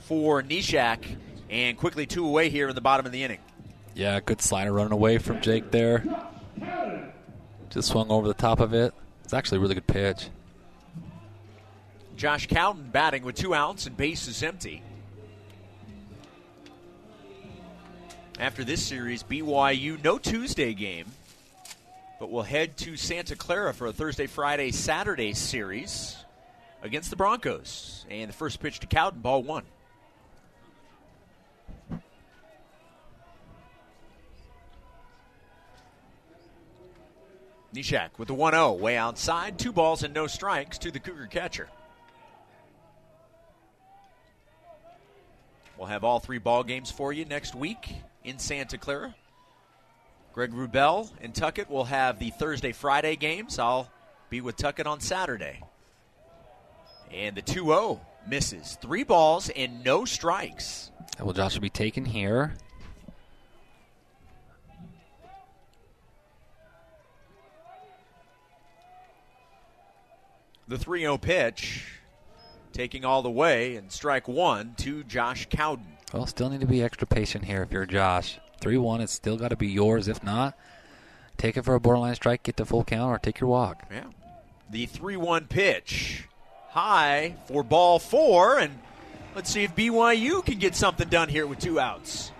for 0.00 0.42
Nishak, 0.42 1.04
and 1.50 1.76
quickly 1.76 2.06
two 2.06 2.26
away 2.26 2.48
here 2.48 2.68
in 2.68 2.74
the 2.74 2.80
bottom 2.80 3.06
of 3.06 3.12
the 3.12 3.22
inning. 3.22 3.38
Yeah, 3.94 4.18
good 4.18 4.40
slider 4.40 4.72
running 4.72 4.92
away 4.92 5.18
from 5.18 5.40
Jake 5.40 5.70
there. 5.70 6.04
Just 7.68 7.88
swung 7.88 8.10
over 8.10 8.26
the 8.26 8.34
top 8.34 8.58
of 8.58 8.74
it. 8.74 8.92
It's 9.22 9.34
actually 9.34 9.58
a 9.58 9.60
really 9.60 9.74
good 9.74 9.86
pitch. 9.86 10.28
Josh 12.16 12.48
Cowden 12.48 12.90
batting 12.90 13.22
with 13.22 13.36
two 13.36 13.54
outs 13.54 13.86
and 13.86 13.96
bases 13.96 14.42
empty. 14.42 14.82
After 18.40 18.64
this 18.64 18.84
series, 18.84 19.22
BYU 19.22 20.02
no 20.02 20.18
Tuesday 20.18 20.74
game 20.74 21.06
but 22.20 22.30
we'll 22.30 22.42
head 22.42 22.76
to 22.76 22.98
Santa 22.98 23.34
Clara 23.34 23.72
for 23.72 23.86
a 23.86 23.92
Thursday, 23.94 24.26
Friday, 24.26 24.70
Saturday 24.72 25.32
series 25.32 26.18
against 26.82 27.08
the 27.08 27.16
Broncos. 27.16 28.04
And 28.10 28.28
the 28.28 28.34
first 28.34 28.60
pitch 28.60 28.78
to 28.80 28.86
Cowden, 28.86 29.20
ball 29.20 29.42
one. 29.42 29.64
Nishak 37.74 38.10
with 38.18 38.28
the 38.28 38.34
1 38.34 38.52
0, 38.52 38.72
way 38.72 38.98
outside, 38.98 39.58
two 39.58 39.72
balls 39.72 40.02
and 40.02 40.12
no 40.12 40.26
strikes 40.26 40.76
to 40.78 40.90
the 40.90 40.98
Cougar 40.98 41.28
catcher. 41.28 41.68
We'll 45.78 45.86
have 45.86 46.04
all 46.04 46.18
three 46.20 46.38
ball 46.38 46.64
games 46.64 46.90
for 46.90 47.12
you 47.12 47.24
next 47.24 47.54
week 47.54 47.94
in 48.24 48.38
Santa 48.38 48.78
Clara. 48.78 49.14
Greg 50.32 50.52
Wrubell 50.52 51.10
and 51.20 51.34
Tuckett 51.34 51.68
will 51.68 51.84
have 51.84 52.18
the 52.18 52.30
Thursday 52.30 52.72
Friday 52.72 53.16
games. 53.16 53.58
I'll 53.58 53.90
be 54.28 54.40
with 54.40 54.56
Tuckett 54.56 54.86
on 54.86 55.00
Saturday. 55.00 55.60
And 57.10 57.36
the 57.36 57.42
2 57.42 57.64
0 57.64 58.00
misses. 58.28 58.78
Three 58.80 59.02
balls 59.02 59.50
and 59.50 59.82
no 59.82 60.04
strikes. 60.04 60.90
Well, 61.18 61.32
Josh 61.32 61.54
will 61.54 61.62
be 61.62 61.68
taken 61.68 62.04
here. 62.04 62.54
The 70.68 70.78
3 70.78 71.00
0 71.00 71.18
pitch 71.18 71.84
taking 72.72 73.04
all 73.04 73.22
the 73.22 73.30
way 73.30 73.74
and 73.74 73.90
strike 73.90 74.28
one 74.28 74.74
to 74.78 75.02
Josh 75.02 75.48
Cowden. 75.50 75.96
Well, 76.12 76.26
still 76.26 76.50
need 76.50 76.60
to 76.60 76.66
be 76.66 76.82
extra 76.82 77.06
patient 77.06 77.44
here 77.44 77.62
if 77.62 77.72
you're 77.72 77.86
Josh. 77.86 78.38
3 78.60 78.76
1, 78.76 79.00
it's 79.00 79.12
still 79.12 79.36
got 79.36 79.48
to 79.48 79.56
be 79.56 79.68
yours. 79.68 80.08
If 80.08 80.22
not, 80.22 80.58
take 81.36 81.56
it 81.56 81.64
for 81.64 81.74
a 81.74 81.80
borderline 81.80 82.14
strike, 82.14 82.42
get 82.42 82.56
to 82.56 82.64
full 82.64 82.84
count, 82.84 83.12
or 83.12 83.18
take 83.18 83.40
your 83.40 83.48
walk. 83.48 83.84
Yeah. 83.90 84.04
The 84.68 84.86
3 84.86 85.16
1 85.16 85.46
pitch. 85.46 86.26
High 86.70 87.34
for 87.46 87.64
ball 87.64 87.98
four, 87.98 88.58
and 88.58 88.78
let's 89.34 89.50
see 89.50 89.64
if 89.64 89.74
BYU 89.74 90.44
can 90.44 90.58
get 90.58 90.76
something 90.76 91.08
done 91.08 91.28
here 91.28 91.46
with 91.46 91.58
two 91.58 91.80
outs. 91.80 92.30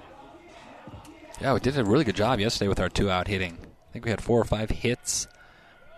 Yeah, 1.40 1.54
we 1.54 1.60
did 1.60 1.76
a 1.76 1.84
really 1.84 2.04
good 2.04 2.14
job 2.14 2.38
yesterday 2.38 2.68
with 2.68 2.78
our 2.78 2.88
two 2.88 3.10
out 3.10 3.26
hitting. 3.26 3.58
I 3.62 3.92
think 3.92 4.04
we 4.04 4.10
had 4.12 4.22
four 4.22 4.40
or 4.40 4.44
five 4.44 4.70
hits 4.70 5.26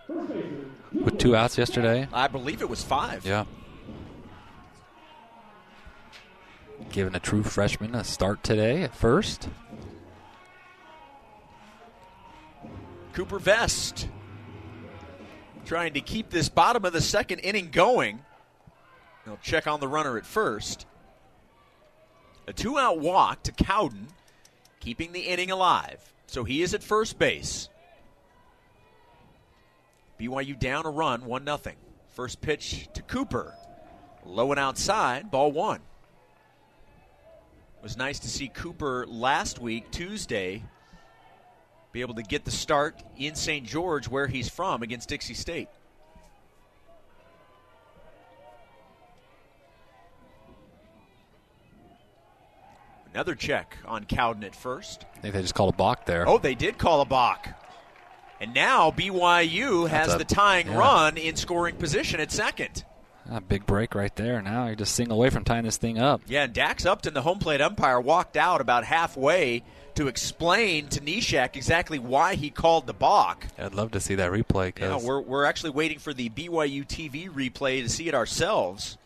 with 0.07 1.19
two 1.19 1.35
outs 1.35 1.59
yesterday. 1.59 2.07
I 2.11 2.27
believe 2.27 2.61
it 2.61 2.69
was 2.69 2.81
five. 2.81 3.23
Yeah. 3.23 3.45
Giving 6.91 7.15
a 7.15 7.19
true 7.19 7.43
freshman 7.43 7.95
a 7.95 8.03
start 8.03 8.43
today 8.43 8.83
at 8.83 8.95
first. 8.95 9.49
Cooper 13.13 13.39
Vest 13.39 14.07
trying 15.65 15.93
to 15.93 16.01
keep 16.01 16.29
this 16.29 16.49
bottom 16.49 16.85
of 16.85 16.93
the 16.93 17.01
second 17.01 17.39
inning 17.39 17.69
going. 17.71 18.19
They'll 19.25 19.39
check 19.41 19.67
on 19.67 19.79
the 19.79 19.87
runner 19.87 20.17
at 20.17 20.25
first. 20.25 20.85
A 22.47 22.53
two 22.53 22.77
out 22.77 22.99
walk 22.99 23.43
to 23.43 23.51
Cowden, 23.51 24.07
keeping 24.79 25.13
the 25.13 25.21
inning 25.21 25.51
alive. 25.51 25.99
So 26.27 26.43
he 26.43 26.61
is 26.61 26.73
at 26.73 26.83
first 26.83 27.17
base. 27.17 27.69
BYU 30.19 30.57
down 30.59 30.85
a 30.85 30.89
run, 30.89 31.25
1 31.25 31.45
0. 31.45 31.59
First 32.09 32.41
pitch 32.41 32.87
to 32.93 33.01
Cooper. 33.01 33.53
Low 34.25 34.51
and 34.51 34.59
outside, 34.59 35.31
ball 35.31 35.51
one. 35.51 35.79
It 37.83 37.87
was 37.87 37.97
nice 37.97 38.19
to 38.19 38.29
see 38.29 38.47
Cooper 38.47 39.05
last 39.09 39.59
week, 39.59 39.91
Tuesday, 39.91 40.63
be 41.91 41.99
able 41.99 42.13
to 42.13 42.23
get 42.23 42.45
the 42.45 42.49
start 42.49 43.03
in 43.17 43.35
St. 43.35 43.67
George, 43.67 44.07
where 44.07 44.25
he's 44.25 44.47
from, 44.47 44.83
against 44.83 45.09
Dixie 45.09 45.33
State. 45.33 45.67
Another 53.13 53.35
check 53.35 53.75
on 53.83 54.05
Cowden 54.05 54.45
at 54.45 54.55
first. 54.55 55.05
I 55.17 55.19
think 55.19 55.33
they 55.33 55.41
just 55.41 55.53
called 55.53 55.73
a 55.73 55.75
balk 55.75 56.05
there. 56.05 56.25
Oh, 56.25 56.37
they 56.37 56.55
did 56.55 56.77
call 56.77 57.01
a 57.01 57.05
balk. 57.05 57.49
And 58.39 58.53
now 58.53 58.91
BYU 58.91 59.89
has 59.89 60.13
a- 60.13 60.17
the 60.17 60.23
tying 60.23 60.67
yeah. 60.67 60.77
run 60.77 61.17
in 61.17 61.35
scoring 61.35 61.75
position 61.75 62.21
at 62.21 62.31
second. 62.31 62.85
A 63.29 63.39
big 63.39 63.65
break 63.65 63.95
right 63.95 64.13
there. 64.15 64.41
Now 64.41 64.67
you're 64.67 64.75
just 64.75 64.95
single 64.95 65.17
away 65.17 65.29
from 65.29 65.43
tying 65.43 65.63
this 65.63 65.77
thing 65.77 65.97
up. 65.97 66.21
Yeah, 66.27 66.43
and 66.43 66.53
Dax 66.53 66.85
Upton, 66.85 67.13
the 67.13 67.21
home 67.21 67.39
plate 67.39 67.61
umpire, 67.61 67.99
walked 67.99 68.35
out 68.35 68.59
about 68.59 68.83
halfway 68.83 69.63
to 69.95 70.07
explain 70.07 70.87
to 70.89 70.99
Nishak 70.99 71.55
exactly 71.55 71.99
why 71.99 72.35
he 72.35 72.49
called 72.49 72.85
the 72.85 72.93
balk. 72.93 73.47
I'd 73.57 73.73
love 73.73 73.91
to 73.91 73.99
see 73.99 74.15
that 74.15 74.31
replay. 74.31 74.77
Yeah, 74.77 74.89
Cause 74.89 75.05
we're, 75.05 75.21
we're 75.21 75.45
actually 75.45 75.69
waiting 75.69 75.99
for 75.99 76.13
the 76.13 76.29
BYU 76.29 76.85
TV 76.85 77.29
replay 77.29 77.81
to 77.81 77.89
see 77.89 78.07
it 78.07 78.15
ourselves. 78.15 78.97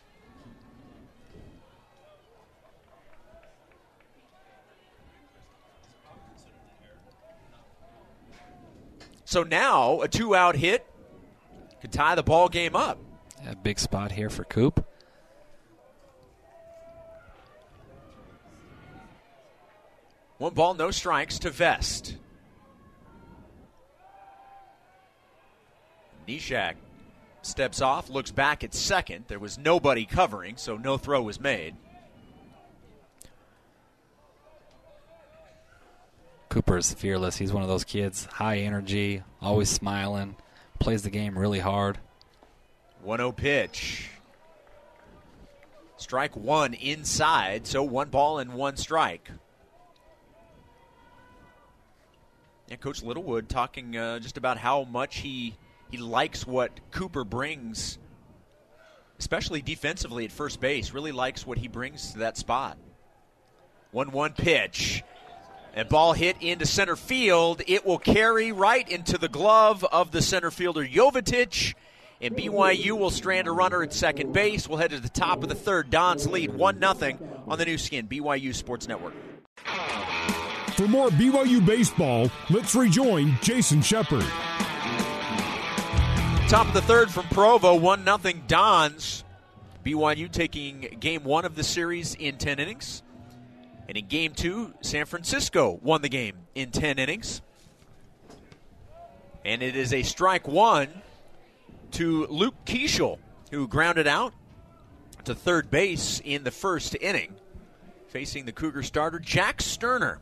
So 9.24 9.42
now 9.42 10.00
a 10.00 10.08
two 10.08 10.34
out 10.34 10.56
hit 10.56 10.86
could 11.82 11.92
tie 11.92 12.14
the 12.14 12.22
ball 12.22 12.48
game 12.48 12.74
up. 12.74 12.98
A 13.46 13.56
big 13.56 13.78
spot 13.78 14.12
here 14.12 14.30
for 14.30 14.44
Coop. 14.44 14.84
One 20.38 20.54
ball, 20.54 20.74
no 20.74 20.90
strikes 20.90 21.38
to 21.40 21.50
Vest. 21.50 22.16
Nishak 26.28 26.74
steps 27.42 27.80
off, 27.80 28.08
looks 28.08 28.30
back 28.30 28.62
at 28.62 28.74
second. 28.74 29.24
There 29.28 29.38
was 29.38 29.58
nobody 29.58 30.04
covering, 30.04 30.56
so 30.56 30.76
no 30.76 30.96
throw 30.96 31.22
was 31.22 31.40
made. 31.40 31.74
Cooper's 36.48 36.92
fearless. 36.92 37.36
He's 37.36 37.52
one 37.52 37.62
of 37.62 37.68
those 37.68 37.84
kids, 37.84 38.26
high 38.26 38.58
energy, 38.58 39.22
always 39.40 39.68
smiling, 39.68 40.36
plays 40.78 41.02
the 41.02 41.10
game 41.10 41.38
really 41.38 41.60
hard. 41.60 41.98
1 43.02 43.18
0 43.18 43.32
pitch. 43.32 44.10
Strike 45.96 46.36
one 46.36 46.74
inside, 46.74 47.66
so 47.66 47.82
one 47.82 48.08
ball 48.08 48.38
and 48.38 48.54
one 48.54 48.76
strike. 48.76 49.30
Yeah, 52.68 52.76
Coach 52.76 53.02
Littlewood 53.02 53.48
talking 53.48 53.96
uh, 53.96 54.18
just 54.18 54.36
about 54.36 54.58
how 54.58 54.84
much 54.84 55.16
he 55.18 55.56
he 55.90 55.96
likes 55.96 56.46
what 56.46 56.70
Cooper 56.90 57.24
brings, 57.24 57.98
especially 59.18 59.62
defensively 59.62 60.24
at 60.24 60.32
first 60.32 60.60
base. 60.60 60.92
Really 60.92 61.12
likes 61.12 61.46
what 61.46 61.58
he 61.58 61.66
brings 61.66 62.12
to 62.12 62.18
that 62.18 62.36
spot. 62.36 62.76
1 63.92 64.10
1 64.10 64.32
pitch. 64.34 65.02
and 65.74 65.88
ball 65.88 66.12
hit 66.12 66.36
into 66.40 66.66
center 66.66 66.96
field. 66.96 67.62
It 67.66 67.86
will 67.86 67.98
carry 67.98 68.52
right 68.52 68.88
into 68.88 69.16
the 69.16 69.28
glove 69.28 69.82
of 69.84 70.10
the 70.10 70.20
center 70.20 70.50
fielder 70.50 70.86
Jovetic. 70.86 71.74
And 72.20 72.36
BYU 72.36 72.98
will 72.98 73.10
strand 73.10 73.46
a 73.46 73.52
runner 73.52 73.82
at 73.82 73.92
second 73.92 74.32
base. 74.32 74.68
We'll 74.68 74.78
head 74.78 74.90
to 74.90 74.98
the 74.98 75.08
top 75.08 75.42
of 75.44 75.48
the 75.48 75.54
third. 75.54 75.90
Don's 75.90 76.26
lead 76.26 76.52
1 76.52 76.80
0 76.80 77.18
on 77.46 77.58
the 77.58 77.64
new 77.64 77.78
skin, 77.78 78.08
BYU 78.08 78.54
Sports 78.54 78.88
Network. 78.88 79.14
For 80.74 80.88
more 80.88 81.10
BYU 81.10 81.64
baseball, 81.64 82.30
let's 82.50 82.74
rejoin 82.74 83.38
Jason 83.40 83.82
Shepard. 83.82 84.24
Top 86.48 86.66
of 86.66 86.74
the 86.74 86.82
third 86.82 87.10
from 87.10 87.26
Provo, 87.26 87.76
1 87.76 88.04
0 88.04 88.34
Dons. 88.48 89.24
BYU 89.84 90.30
taking 90.30 90.96
game 90.98 91.22
one 91.22 91.44
of 91.44 91.54
the 91.54 91.62
series 91.62 92.14
in 92.16 92.36
10 92.36 92.58
innings. 92.58 93.02
And 93.86 93.96
in 93.96 94.06
game 94.06 94.34
two, 94.34 94.74
San 94.80 95.06
Francisco 95.06 95.78
won 95.82 96.02
the 96.02 96.08
game 96.08 96.36
in 96.54 96.70
10 96.70 96.98
innings. 96.98 97.42
And 99.44 99.62
it 99.62 99.76
is 99.76 99.94
a 99.94 100.02
strike 100.02 100.48
one 100.48 100.88
to 101.92 102.26
Luke 102.26 102.54
Keaschall, 102.64 103.18
who 103.50 103.66
grounded 103.68 104.06
out 104.06 104.32
to 105.24 105.34
third 105.34 105.70
base 105.70 106.20
in 106.24 106.44
the 106.44 106.50
first 106.50 106.96
inning, 107.00 107.34
facing 108.08 108.44
the 108.44 108.52
Cougar 108.52 108.82
starter, 108.82 109.18
Jack 109.18 109.60
Sterner. 109.60 110.20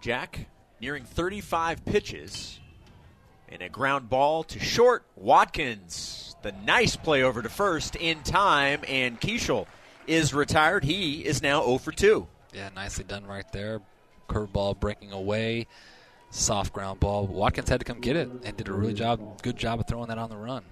Jack 0.00 0.46
nearing 0.80 1.04
35 1.04 1.84
pitches. 1.84 2.60
And 3.50 3.62
a 3.62 3.68
ground 3.70 4.10
ball 4.10 4.42
to 4.44 4.60
short. 4.60 5.04
Watkins, 5.16 6.36
the 6.42 6.52
nice 6.52 6.96
play 6.96 7.22
over 7.22 7.40
to 7.40 7.48
first 7.48 7.96
in 7.96 8.22
time, 8.22 8.80
and 8.86 9.18
Keaschall 9.18 9.66
is 10.06 10.34
retired. 10.34 10.84
He 10.84 11.24
is 11.24 11.42
now 11.42 11.64
0 11.64 11.78
for 11.78 11.90
2. 11.90 12.26
Yeah, 12.52 12.68
nicely 12.74 13.04
done 13.04 13.26
right 13.26 13.50
there. 13.52 13.80
Curveball 14.28 14.78
breaking 14.78 15.12
away, 15.12 15.66
soft 16.30 16.72
ground 16.72 17.00
ball. 17.00 17.26
Watkins 17.26 17.68
had 17.68 17.80
to 17.80 17.84
come 17.84 18.00
get 18.00 18.16
it 18.16 18.28
and 18.44 18.56
did 18.56 18.68
a 18.68 18.72
really 18.72 18.94
job, 18.94 19.42
good 19.42 19.56
job 19.56 19.80
of 19.80 19.86
throwing 19.86 20.08
that 20.08 20.18
on 20.18 20.30
the 20.30 20.36
run. 20.36 20.62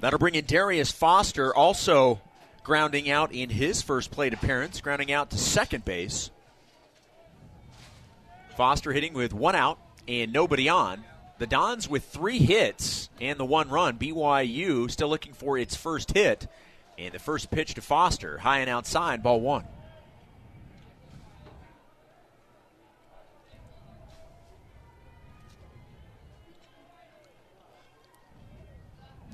That'll 0.00 0.18
bring 0.18 0.34
in 0.34 0.44
Darius 0.44 0.90
Foster, 0.90 1.54
also 1.54 2.20
grounding 2.62 3.08
out 3.08 3.32
in 3.32 3.48
his 3.48 3.82
first 3.82 4.10
plate 4.10 4.34
appearance, 4.34 4.80
grounding 4.80 5.12
out 5.12 5.30
to 5.30 5.38
second 5.38 5.84
base. 5.84 6.30
Foster 8.56 8.92
hitting 8.92 9.12
with 9.12 9.32
one 9.32 9.54
out 9.54 9.78
and 10.08 10.32
nobody 10.32 10.68
on. 10.68 11.04
The 11.38 11.46
Dons 11.46 11.88
with 11.88 12.04
three 12.04 12.38
hits 12.38 13.10
and 13.20 13.38
the 13.38 13.44
one 13.44 13.68
run. 13.68 13.98
BYU 13.98 14.90
still 14.90 15.08
looking 15.08 15.34
for 15.34 15.58
its 15.58 15.76
first 15.76 16.12
hit. 16.12 16.48
And 16.98 17.12
the 17.12 17.18
first 17.18 17.50
pitch 17.50 17.74
to 17.74 17.82
Foster, 17.82 18.38
high 18.38 18.60
and 18.60 18.70
outside, 18.70 19.22
ball 19.22 19.40
one. 19.40 19.64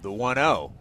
The 0.03 0.11
1 0.11 0.35
0. 0.35 0.73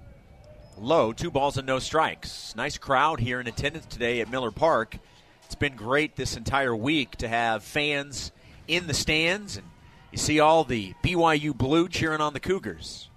Low, 0.80 1.14
two 1.14 1.30
balls 1.30 1.56
and 1.56 1.68
no 1.68 1.78
strikes. 1.78 2.56
Nice 2.56 2.80
crowd 2.80 3.20
here 3.20 3.40
in 3.40 3.46
attendance 3.46 3.86
today 3.86 4.20
at 4.20 4.32
Miller 4.32 4.50
Park. 4.50 4.98
It's 5.46 5.54
been 5.54 5.76
great 5.76 6.16
this 6.16 6.36
entire 6.36 6.76
week 6.76 7.18
to 7.18 7.28
have 7.28 7.64
fans 7.64 8.32
in 8.68 8.88
the 8.88 8.96
stands, 8.96 9.58
and 9.58 9.68
you 10.12 10.18
see 10.18 10.40
all 10.40 10.64
the 10.64 10.96
BYU 11.04 11.56
blue 11.56 11.88
cheering 11.88 12.20
on 12.20 12.34
the 12.34 12.40
Cougars. 12.40 13.10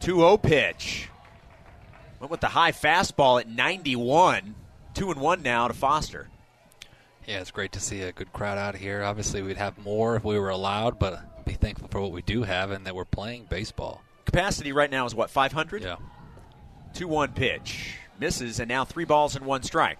2 0.00 0.16
0 0.16 0.36
pitch. 0.36 1.08
Went 2.20 2.30
with 2.30 2.42
the 2.42 2.48
high 2.48 2.72
fastball 2.72 3.40
at 3.40 3.48
91. 3.48 4.54
2 4.92 5.10
and 5.10 5.20
1 5.20 5.42
now 5.42 5.66
to 5.66 5.72
Foster. 5.72 6.28
Yeah, 7.26 7.40
it's 7.40 7.50
great 7.50 7.72
to 7.72 7.80
see 7.80 8.02
a 8.02 8.12
good 8.12 8.34
crowd 8.34 8.58
out 8.58 8.76
here. 8.76 9.02
Obviously, 9.02 9.40
we'd 9.40 9.56
have 9.56 9.78
more 9.78 10.16
if 10.16 10.24
we 10.24 10.38
were 10.38 10.50
allowed, 10.50 10.98
but 10.98 11.44
be 11.46 11.54
thankful 11.54 11.88
for 11.88 12.02
what 12.02 12.12
we 12.12 12.20
do 12.20 12.42
have 12.42 12.70
and 12.70 12.84
that 12.84 12.94
we're 12.94 13.06
playing 13.06 13.46
baseball. 13.48 14.02
Capacity 14.26 14.72
right 14.72 14.90
now 14.90 15.06
is 15.06 15.14
what, 15.14 15.30
500? 15.30 15.82
Yeah. 15.82 15.96
2 16.94 17.08
1 17.08 17.32
pitch. 17.32 17.96
Misses, 18.18 18.60
and 18.60 18.68
now 18.68 18.84
three 18.84 19.04
balls 19.04 19.36
and 19.36 19.44
one 19.46 19.62
strike. 19.62 19.98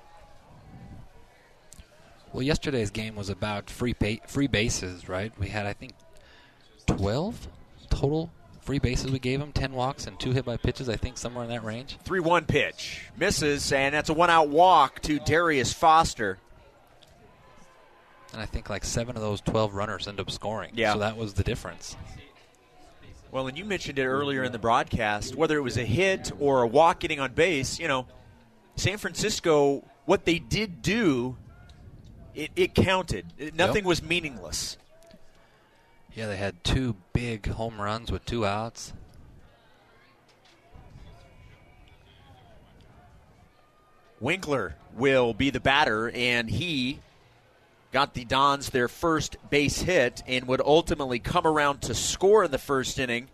Well, 2.33 2.43
yesterday's 2.43 2.91
game 2.91 3.15
was 3.15 3.31
about 3.31 3.71
free 3.71 3.95
ba- 3.99 4.19
free 4.27 4.47
bases, 4.47 5.09
right? 5.09 5.33
We 5.39 5.49
had, 5.49 5.67
I 5.67 5.73
think, 5.73 5.93
12 6.87 7.49
total 7.89 8.31
free 8.61 8.79
bases 8.79 9.11
we 9.11 9.19
gave 9.19 9.39
them, 9.39 9.53
10 9.53 9.73
walks 9.73 10.07
and 10.07 10.19
two 10.19 10.33
hit 10.33 10.45
by 10.45 10.57
pitches, 10.57 10.89
I 10.89 10.97
think, 10.97 11.19
somewhere 11.19 11.45
in 11.45 11.51
that 11.51 11.65
range. 11.65 11.99
3 12.05 12.21
1 12.21 12.45
pitch. 12.47 13.03
Misses, 13.17 13.73
and 13.73 13.95
that's 13.95 14.09
a 14.09 14.15
one 14.15 14.29
out 14.31 14.49
walk 14.49 15.01
to 15.03 15.19
Darius 15.21 15.73
Foster. 15.73 16.39
And 18.33 18.43
I 18.43 18.47
think 18.47 18.69
like 18.69 18.85
seven 18.85 19.17
of 19.17 19.23
those 19.23 19.41
12 19.41 19.75
runners 19.75 20.09
end 20.09 20.21
up 20.21 20.31
scoring. 20.31 20.73
Yeah. 20.75 20.93
So 20.95 20.99
that 20.99 21.17
was 21.17 21.35
the 21.35 21.45
difference. 21.45 21.97
Well, 23.33 23.49
and 23.49 23.59
you 23.59 23.65
mentioned 23.65 23.99
it 23.99 24.07
earlier 24.07 24.45
in 24.45 24.53
the 24.53 24.59
broadcast, 24.59 25.35
whether 25.35 25.57
it 25.59 25.63
was 25.63 25.77
a 25.77 25.85
hit 25.85 26.33
or 26.39 26.63
a 26.63 26.67
walk 26.67 27.01
getting 27.01 27.21
on 27.21 27.33
base, 27.33 27.79
you 27.79 27.89
know, 27.89 28.07
San 28.77 28.99
Francisco, 28.99 29.85
what 30.05 30.25
they 30.25 30.39
did 30.39 30.81
do, 30.83 31.37
it, 32.35 32.51
it 32.57 32.75
counted. 32.75 33.27
It- 33.39 33.55
nothing 33.55 33.77
Yep. 33.83 33.85
was 33.85 34.03
meaningless. 34.03 34.77
Yeah, 36.15 36.29
they 36.29 36.37
had 36.37 36.63
two 36.65 36.97
big 37.13 37.47
home 37.47 37.81
runs 37.81 38.11
with 38.11 38.25
two 38.25 38.47
outs. 38.47 38.93
Winkler 44.21 44.77
will 44.95 45.35
be 45.35 45.51
the 45.51 45.61
batter, 45.61 46.11
and 46.11 46.49
he 46.49 47.01
got 47.97 48.13
the 48.13 48.27
Dons 48.27 48.69
their 48.69 48.89
first 48.89 49.39
base 49.49 49.81
hit 49.81 50.23
and 50.27 50.47
would 50.47 50.61
ultimately 50.61 51.19
come 51.19 51.47
around 51.47 51.81
to 51.81 51.95
score 51.95 52.45
in 52.45 52.51
the 52.51 52.59
first 52.59 52.99
inning 52.99 53.27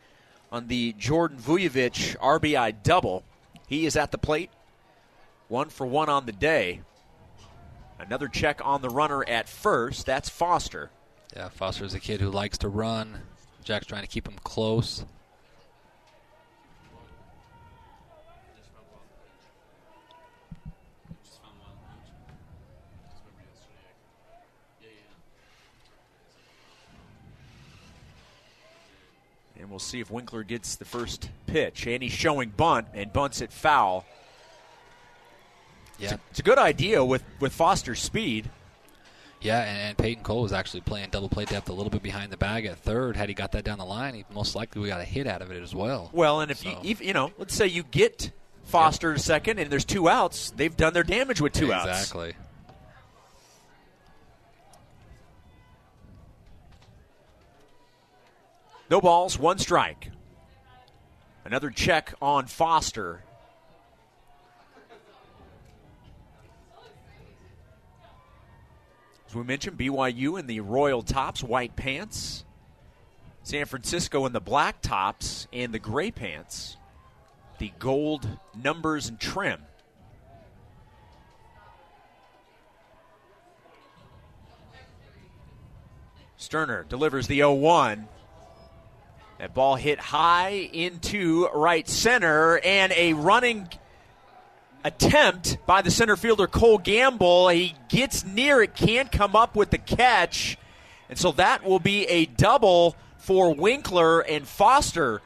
on 0.52 0.68
the 0.68 0.92
Jordan 0.92 1.36
Vujovic 1.36 2.16
RBI 2.18 2.80
double. 2.84 3.24
He 3.66 3.86
is 3.86 3.96
at 3.96 4.12
the 4.12 4.18
plate, 4.18 4.50
one 5.48 5.68
for 5.68 5.84
one 5.84 6.08
on 6.08 6.26
the 6.26 6.32
day. 6.32 6.82
Another 7.98 8.28
check 8.28 8.60
on 8.64 8.82
the 8.82 8.88
runner 8.88 9.28
at 9.28 9.48
first. 9.48 10.06
That's 10.06 10.28
Foster. 10.28 10.90
Yeah, 11.34 11.48
Foster 11.48 11.84
is 11.84 11.94
a 11.94 11.98
kid 11.98 12.20
who 12.20 12.30
likes 12.30 12.58
to 12.58 12.68
run. 12.68 13.18
Jack's 13.64 13.86
trying 13.86 14.02
to 14.02 14.08
keep 14.08 14.28
him 14.28 14.36
close. 14.44 15.04
We'll 29.72 29.78
see 29.78 30.00
if 30.00 30.10
Winkler 30.10 30.42
gets 30.44 30.76
the 30.76 30.84
first 30.84 31.30
pitch. 31.46 31.86
And 31.86 32.02
he's 32.02 32.12
showing 32.12 32.50
bunt 32.50 32.88
and 32.94 33.12
bunts 33.12 33.40
it 33.40 33.52
foul. 33.52 34.04
Yeah, 35.98 36.04
It's 36.04 36.12
a, 36.12 36.20
it's 36.30 36.38
a 36.40 36.42
good 36.42 36.58
idea 36.58 37.04
with, 37.04 37.22
with 37.40 37.52
Foster's 37.52 38.00
speed. 38.00 38.50
yeah, 39.40 39.60
and, 39.62 39.78
and 39.78 39.98
Peyton 39.98 40.22
Cole 40.24 40.42
was 40.42 40.52
actually 40.52 40.80
playing 40.80 41.08
double 41.10 41.28
play 41.28 41.44
depth 41.44 41.68
a 41.68 41.72
little 41.72 41.90
bit 41.90 42.02
behind 42.02 42.32
the 42.32 42.36
bag 42.36 42.66
at 42.66 42.78
third. 42.78 43.16
Had 43.16 43.28
he 43.28 43.34
got 43.34 43.52
that 43.52 43.64
down 43.64 43.78
the 43.78 43.84
line, 43.84 44.14
he 44.14 44.24
most 44.32 44.54
likely 44.54 44.80
we 44.82 44.88
got 44.88 45.00
a 45.00 45.04
hit 45.04 45.26
out 45.26 45.42
of 45.42 45.50
it 45.50 45.62
as 45.62 45.74
well. 45.74 46.10
Well, 46.12 46.40
and 46.40 46.50
if 46.50 46.64
you, 46.64 46.76
if, 46.82 47.00
you 47.00 47.12
know, 47.12 47.32
let's 47.38 47.54
say 47.54 47.66
you 47.66 47.82
get 47.84 48.30
Foster 48.64 49.12
to 49.12 49.18
second 49.20 49.58
and 49.58 49.70
there's 49.70 49.84
two 49.84 50.08
outs, 50.08 50.50
they've 50.56 50.76
done 50.76 50.92
their 50.92 51.02
damage 51.02 51.40
with 51.40 51.52
two 51.52 51.72
outs. 51.72 51.88
exactly. 51.88 52.34
No 58.92 59.00
balls, 59.00 59.38
one 59.38 59.56
strike. 59.56 60.10
Another 61.46 61.70
check 61.70 62.12
on 62.20 62.46
Foster. 62.46 63.24
As 69.26 69.34
we 69.34 69.44
mentioned, 69.44 69.78
BYU 69.78 70.38
in 70.38 70.46
the 70.46 70.60
royal 70.60 71.00
tops, 71.02 71.42
white 71.42 71.74
pants. 71.74 72.44
San 73.42 73.64
Francisco 73.64 74.26
in 74.26 74.34
the 74.34 74.42
black 74.42 74.82
tops 74.82 75.48
and 75.54 75.72
the 75.72 75.78
gray 75.78 76.10
pants. 76.10 76.76
The 77.56 77.72
gold 77.78 78.28
numbers 78.54 79.08
and 79.08 79.18
trim. 79.18 79.62
Sterner 86.36 86.84
delivers 86.90 87.26
the 87.26 87.36
0 87.36 87.54
1. 87.54 88.08
That 89.42 89.54
ball 89.54 89.74
hit 89.74 89.98
high 89.98 90.70
into 90.72 91.48
right 91.48 91.88
center, 91.88 92.60
and 92.60 92.92
a 92.92 93.14
running 93.14 93.68
attempt 94.84 95.58
by 95.66 95.82
the 95.82 95.90
center 95.90 96.16
fielder 96.16 96.46
Cole 96.46 96.78
Gamble. 96.78 97.48
He 97.48 97.74
gets 97.88 98.24
near 98.24 98.62
it, 98.62 98.76
can't 98.76 99.10
come 99.10 99.34
up 99.34 99.56
with 99.56 99.70
the 99.70 99.78
catch, 99.78 100.56
and 101.08 101.18
so 101.18 101.32
that 101.32 101.64
will 101.64 101.80
be 101.80 102.04
a 102.04 102.26
double 102.26 102.94
for 103.18 103.52
Winkler 103.52 104.20
and 104.20 104.46
Foster 104.46 105.22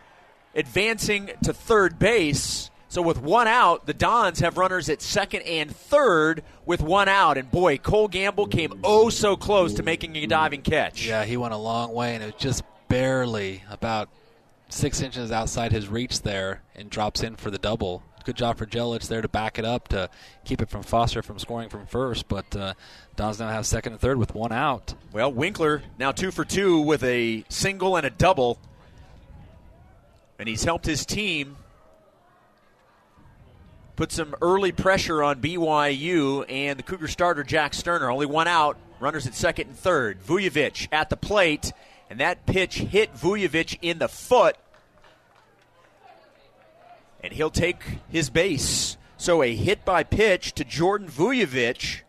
advancing 0.54 1.32
to 1.42 1.52
third 1.52 1.98
base. 1.98 2.70
So 2.88 3.02
with 3.02 3.20
one 3.20 3.48
out, 3.48 3.84
the 3.84 3.92
Dons 3.92 4.40
have 4.40 4.56
runners 4.56 4.88
at 4.88 5.02
second 5.02 5.42
and 5.42 5.70
third 5.70 6.42
with 6.64 6.80
one 6.80 7.08
out. 7.08 7.36
And 7.36 7.50
boy, 7.50 7.76
Cole 7.76 8.08
Gamble 8.08 8.46
came 8.46 8.80
oh 8.82 9.10
so 9.10 9.36
close 9.36 9.74
to 9.74 9.82
making 9.82 10.16
a 10.16 10.26
diving 10.26 10.62
catch. 10.62 11.06
Yeah, 11.06 11.26
he 11.26 11.36
went 11.36 11.52
a 11.52 11.58
long 11.58 11.92
way, 11.92 12.14
and 12.14 12.22
it 12.22 12.32
was 12.32 12.42
just 12.42 12.64
barely 12.88 13.62
about 13.70 14.08
six 14.68 15.00
inches 15.00 15.30
outside 15.32 15.72
his 15.72 15.88
reach 15.88 16.22
there, 16.22 16.62
and 16.74 16.90
drops 16.90 17.22
in 17.22 17.36
for 17.36 17.50
the 17.50 17.58
double. 17.58 18.02
Good 18.24 18.36
job 18.36 18.58
for 18.58 18.66
Gelalich 18.66 19.06
there 19.06 19.22
to 19.22 19.28
back 19.28 19.56
it 19.56 19.64
up 19.64 19.86
to 19.88 20.10
keep 20.44 20.60
it 20.60 20.68
from 20.68 20.82
Foster 20.82 21.22
from 21.22 21.38
scoring 21.38 21.68
from 21.68 21.86
first. 21.86 22.26
But 22.26 22.56
uh, 22.56 22.74
Dons 23.14 23.38
now 23.38 23.48
have 23.48 23.64
second 23.66 23.92
and 23.92 24.00
third 24.00 24.18
with 24.18 24.34
one 24.34 24.50
out. 24.50 24.94
Well, 25.12 25.32
Winkler 25.32 25.82
now 25.96 26.10
two 26.10 26.32
for 26.32 26.44
two 26.44 26.80
with 26.80 27.04
a 27.04 27.44
single 27.48 27.96
and 27.96 28.04
a 28.04 28.10
double. 28.10 28.58
And 30.40 30.48
he's 30.48 30.64
helped 30.64 30.86
his 30.86 31.06
team 31.06 31.56
put 33.94 34.10
some 34.10 34.34
early 34.42 34.72
pressure 34.72 35.22
on 35.22 35.40
BYU 35.40 36.44
and 36.48 36.78
the 36.78 36.82
Cougar 36.82 37.08
starter 37.08 37.44
Jack 37.44 37.74
Sterner. 37.74 38.10
Only 38.10 38.26
one 38.26 38.48
out, 38.48 38.76
runners 39.00 39.26
at 39.28 39.34
second 39.34 39.68
and 39.68 39.78
third. 39.78 40.20
Vujovic 40.22 40.88
at 40.90 41.10
the 41.10 41.16
plate, 41.16 41.72
and 42.10 42.20
that 42.20 42.46
pitch 42.46 42.78
hit 42.78 43.14
Vujovic 43.14 43.78
in 43.82 43.98
the 43.98 44.08
foot. 44.08 44.56
And 47.22 47.32
he'll 47.32 47.50
take 47.50 47.82
his 48.08 48.30
base. 48.30 48.96
So 49.16 49.42
a 49.42 49.54
hit 49.54 49.84
by 49.84 50.02
pitch 50.04 50.52
to 50.54 50.64
Jordan 50.64 51.08
Vujovic. 51.08 52.02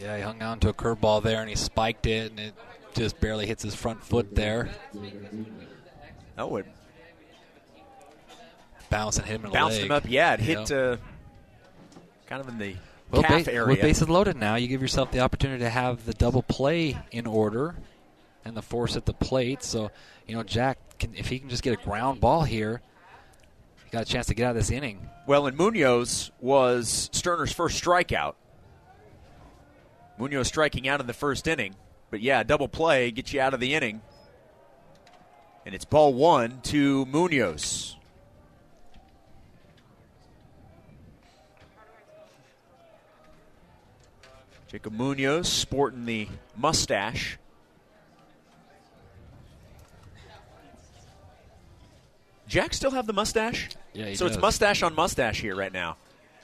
Yeah, 0.00 0.16
he 0.16 0.22
hung 0.22 0.42
on 0.42 0.60
to 0.60 0.68
a 0.68 0.74
curveball 0.74 1.22
there, 1.22 1.40
and 1.40 1.48
he 1.48 1.56
spiked 1.56 2.06
it, 2.06 2.30
and 2.30 2.40
it 2.40 2.54
just 2.94 3.18
barely 3.20 3.46
hits 3.46 3.62
his 3.62 3.74
front 3.74 4.02
foot 4.04 4.34
there. 4.34 4.70
Oh, 6.38 6.56
it 6.56 6.66
Bounced 8.88 9.18
and 9.18 9.26
hit 9.26 9.34
him 9.36 9.46
in 9.46 9.50
the 9.50 9.54
bounced 9.58 9.78
him 9.80 9.90
up. 9.90 10.04
Yeah, 10.06 10.34
it 10.34 10.40
hit 10.40 10.70
uh, 10.70 10.96
kind 12.26 12.40
of 12.40 12.48
in 12.48 12.58
the 12.58 12.76
Well, 13.10 13.22
calf 13.22 13.46
ba- 13.46 13.52
area. 13.52 13.66
with 13.68 13.80
bases 13.80 14.08
loaded 14.08 14.36
now, 14.36 14.54
you 14.54 14.68
give 14.68 14.80
yourself 14.80 15.10
the 15.10 15.20
opportunity 15.20 15.64
to 15.64 15.70
have 15.70 16.04
the 16.06 16.14
double 16.14 16.42
play 16.42 16.96
in 17.10 17.26
order 17.26 17.74
and 18.46 18.56
the 18.56 18.62
force 18.62 18.96
at 18.96 19.04
the 19.04 19.12
plate. 19.12 19.62
So, 19.62 19.90
you 20.26 20.36
know, 20.36 20.42
Jack, 20.44 20.78
can, 20.98 21.14
if 21.14 21.28
he 21.28 21.38
can 21.38 21.48
just 21.48 21.62
get 21.62 21.78
a 21.78 21.82
ground 21.82 22.20
ball 22.20 22.44
here, 22.44 22.80
he 23.84 23.90
got 23.90 24.02
a 24.02 24.04
chance 24.04 24.26
to 24.26 24.34
get 24.34 24.44
out 24.44 24.50
of 24.50 24.56
this 24.56 24.70
inning. 24.70 25.08
well, 25.26 25.46
and 25.46 25.56
Munoz 25.56 26.30
was 26.40 27.10
Sterner's 27.12 27.52
first 27.52 27.82
strikeout. 27.82 28.34
Munoz 30.18 30.46
striking 30.46 30.88
out 30.88 31.00
in 31.00 31.06
the 31.06 31.12
first 31.12 31.46
inning, 31.46 31.74
but 32.10 32.20
yeah, 32.20 32.42
double 32.42 32.68
play 32.68 33.10
gets 33.10 33.32
you 33.32 33.40
out 33.40 33.52
of 33.52 33.60
the 33.60 33.74
inning, 33.74 34.00
and 35.66 35.74
it's 35.74 35.84
ball 35.84 36.14
one 36.14 36.60
to 36.62 37.04
Munoz. 37.06 37.96
Jacob 44.68 44.94
Munoz 44.94 45.48
sporting 45.48 46.06
the 46.06 46.28
mustache. 46.56 47.38
Jack 52.46 52.74
still 52.74 52.92
have 52.92 53.06
the 53.06 53.12
mustache? 53.12 53.68
Yeah, 53.92 54.06
he 54.06 54.14
so 54.14 54.26
it's 54.26 54.38
mustache 54.38 54.82
on 54.82 54.94
mustache 54.94 55.40
here 55.40 55.56
right 55.56 55.72
now. 55.72 55.96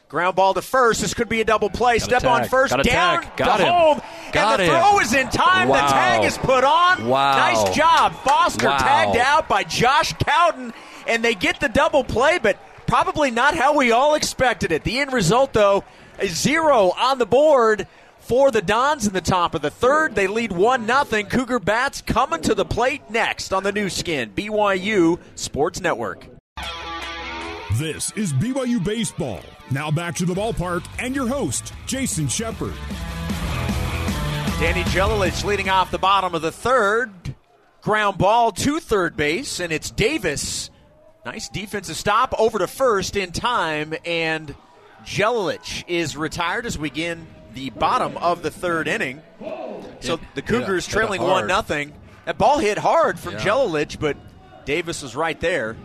Ground 0.08 0.36
ball 0.36 0.52
to 0.52 0.60
first. 0.60 1.00
This 1.00 1.14
could 1.14 1.28
be 1.30 1.40
a 1.40 1.44
double 1.44 1.70
play. 1.70 1.98
Got 1.98 2.04
Step 2.04 2.24
on 2.24 2.46
first. 2.46 2.74
Got 2.76 2.84
down. 2.84 3.26
Got 3.36 3.56
to 3.56 3.64
him. 3.64 3.72
home. 3.72 4.02
Got 4.32 4.60
and 4.60 4.68
the 4.68 4.74
him. 4.74 4.82
throw 4.82 5.00
is 5.00 5.14
in 5.14 5.28
time. 5.30 5.68
Wow. 5.68 5.86
The 5.86 5.92
tag 5.92 6.24
is 6.24 6.36
put 6.36 6.64
on. 6.64 7.06
Wow. 7.08 7.32
Nice 7.36 7.74
job. 7.74 8.12
Foster 8.16 8.66
Wow. 8.66 8.76
tagged 8.76 9.16
out 9.16 9.48
by 9.48 9.64
Josh 9.64 10.12
Cowden. 10.14 10.74
And 11.06 11.24
they 11.24 11.34
get 11.34 11.60
the 11.60 11.68
double 11.70 12.04
play, 12.04 12.38
but 12.38 12.58
probably 12.86 13.30
not 13.30 13.56
how 13.56 13.74
we 13.78 13.90
all 13.90 14.14
expected 14.14 14.70
it. 14.70 14.84
The 14.84 15.00
end 15.00 15.14
result, 15.14 15.54
though, 15.54 15.82
is 16.20 16.38
zero 16.38 16.92
on 16.94 17.16
the 17.18 17.26
board 17.26 17.86
for 18.22 18.50
the 18.50 18.62
Dons 18.62 19.06
in 19.06 19.12
the 19.12 19.20
top 19.20 19.54
of 19.54 19.62
the 19.62 19.70
third. 19.70 20.14
They 20.14 20.26
lead 20.26 20.52
1 20.52 20.86
0. 20.86 21.22
Cougar 21.24 21.58
Bats 21.58 22.00
coming 22.02 22.40
to 22.42 22.54
the 22.54 22.64
plate 22.64 23.02
next 23.10 23.52
on 23.52 23.62
the 23.62 23.72
Nu 23.72 23.88
Skin, 23.88 24.30
BYU 24.30 25.18
Sports 25.34 25.80
Network. 25.80 26.26
This 27.74 28.12
is 28.12 28.32
BYU 28.34 28.82
Baseball. 28.84 29.40
Now 29.70 29.90
back 29.90 30.14
to 30.16 30.24
the 30.24 30.34
ballpark 30.34 30.86
and 30.98 31.16
your 31.16 31.26
host, 31.26 31.72
Jason 31.86 32.28
Shepard. 32.28 32.74
Danny 34.60 34.82
Gelalich 34.84 35.44
leading 35.44 35.68
off 35.68 35.90
the 35.90 35.98
bottom 35.98 36.34
of 36.34 36.42
the 36.42 36.52
third. 36.52 37.10
Ground 37.80 38.18
ball 38.18 38.52
to 38.52 38.78
third 38.78 39.16
base, 39.16 39.58
and 39.58 39.72
it's 39.72 39.90
Davis. 39.90 40.70
Nice 41.24 41.48
defensive 41.48 41.96
stop 41.96 42.32
over 42.38 42.60
to 42.60 42.68
first 42.68 43.16
in 43.16 43.32
time, 43.32 43.94
and 44.04 44.54
Gelalich 45.04 45.82
is 45.88 46.16
retired 46.16 46.64
as 46.64 46.78
we 46.78 46.90
begin 46.90 47.26
the 47.54 47.70
bottom 47.70 48.16
of 48.16 48.42
the 48.42 48.50
third 48.50 48.88
inning. 48.88 49.22
So 50.00 50.18
the 50.34 50.42
Cougars 50.42 50.86
it 50.86 50.90
trailing 50.90 51.22
one 51.22 51.46
nothing. 51.46 51.92
That 52.24 52.38
ball 52.38 52.58
hit 52.58 52.78
hard 52.78 53.18
from 53.18 53.34
Yeah. 53.34 53.40
Gelalich, 53.40 53.98
but 53.98 54.16
Davis 54.64 55.02
was 55.02 55.14
right 55.16 55.38
there. 55.40 55.76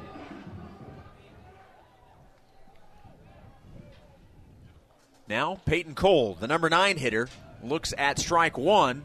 Now 5.27 5.59
Peyton 5.65 5.95
Cole, 5.95 6.37
the 6.39 6.47
number 6.47 6.69
nine 6.69 6.97
hitter, 6.97 7.27
looks 7.63 7.93
at 7.97 8.19
strike 8.19 8.57
one 8.57 9.03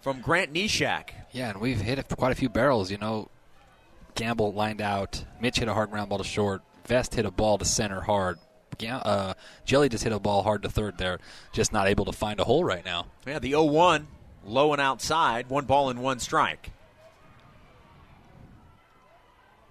from 0.00 0.20
Grant 0.20 0.52
Nishak. 0.52 1.10
Yeah, 1.32 1.50
and 1.50 1.60
we've 1.60 1.80
hit 1.80 2.04
quite 2.16 2.32
a 2.32 2.34
few 2.34 2.48
barrels. 2.48 2.90
You 2.90 2.98
know, 2.98 3.28
Gamble 4.14 4.52
lined 4.52 4.80
out. 4.80 5.24
Mitch 5.40 5.58
hit 5.58 5.68
a 5.68 5.74
hard 5.74 5.90
ground 5.90 6.08
ball 6.08 6.18
to 6.18 6.24
short. 6.24 6.62
Vest 6.86 7.14
hit 7.14 7.24
a 7.24 7.30
ball 7.30 7.58
to 7.58 7.64
center 7.64 8.00
hard. 8.00 8.38
Uh, 8.82 9.34
Jelly 9.64 9.88
just 9.88 10.04
hit 10.04 10.12
a 10.12 10.18
ball 10.18 10.42
hard 10.42 10.62
to 10.62 10.68
third 10.68 10.98
there. 10.98 11.18
Just 11.52 11.72
not 11.72 11.88
able 11.88 12.04
to 12.06 12.12
find 12.12 12.40
a 12.40 12.44
hole 12.44 12.64
right 12.64 12.84
now. 12.84 13.06
Yeah, 13.26 13.38
the 13.38 13.50
0 13.50 13.64
1, 13.64 14.06
low 14.44 14.72
and 14.72 14.80
outside. 14.80 15.48
One 15.48 15.64
ball 15.64 15.90
and 15.90 16.02
one 16.02 16.18
strike. 16.18 16.70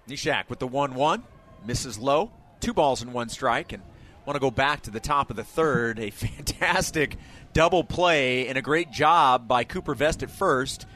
Nishak 0.08 0.48
with 0.48 0.58
the 0.58 0.66
1 0.66 0.94
1. 0.94 1.22
Misses 1.66 1.98
low. 1.98 2.30
Two 2.60 2.74
balls 2.74 3.02
and 3.02 3.12
one 3.12 3.28
strike. 3.28 3.72
And 3.72 3.82
want 4.26 4.36
to 4.36 4.40
go 4.40 4.50
back 4.50 4.82
to 4.82 4.90
the 4.90 5.00
top 5.00 5.30
of 5.30 5.36
the 5.36 5.44
third. 5.44 5.98
A 5.98 6.10
fantastic 6.10 7.16
double 7.52 7.84
play 7.84 8.48
and 8.48 8.58
a 8.58 8.62
great 8.62 8.90
job 8.90 9.48
by 9.48 9.64
Cooper 9.64 9.94
Vest 9.94 10.22
at 10.22 10.30
first 10.30 10.86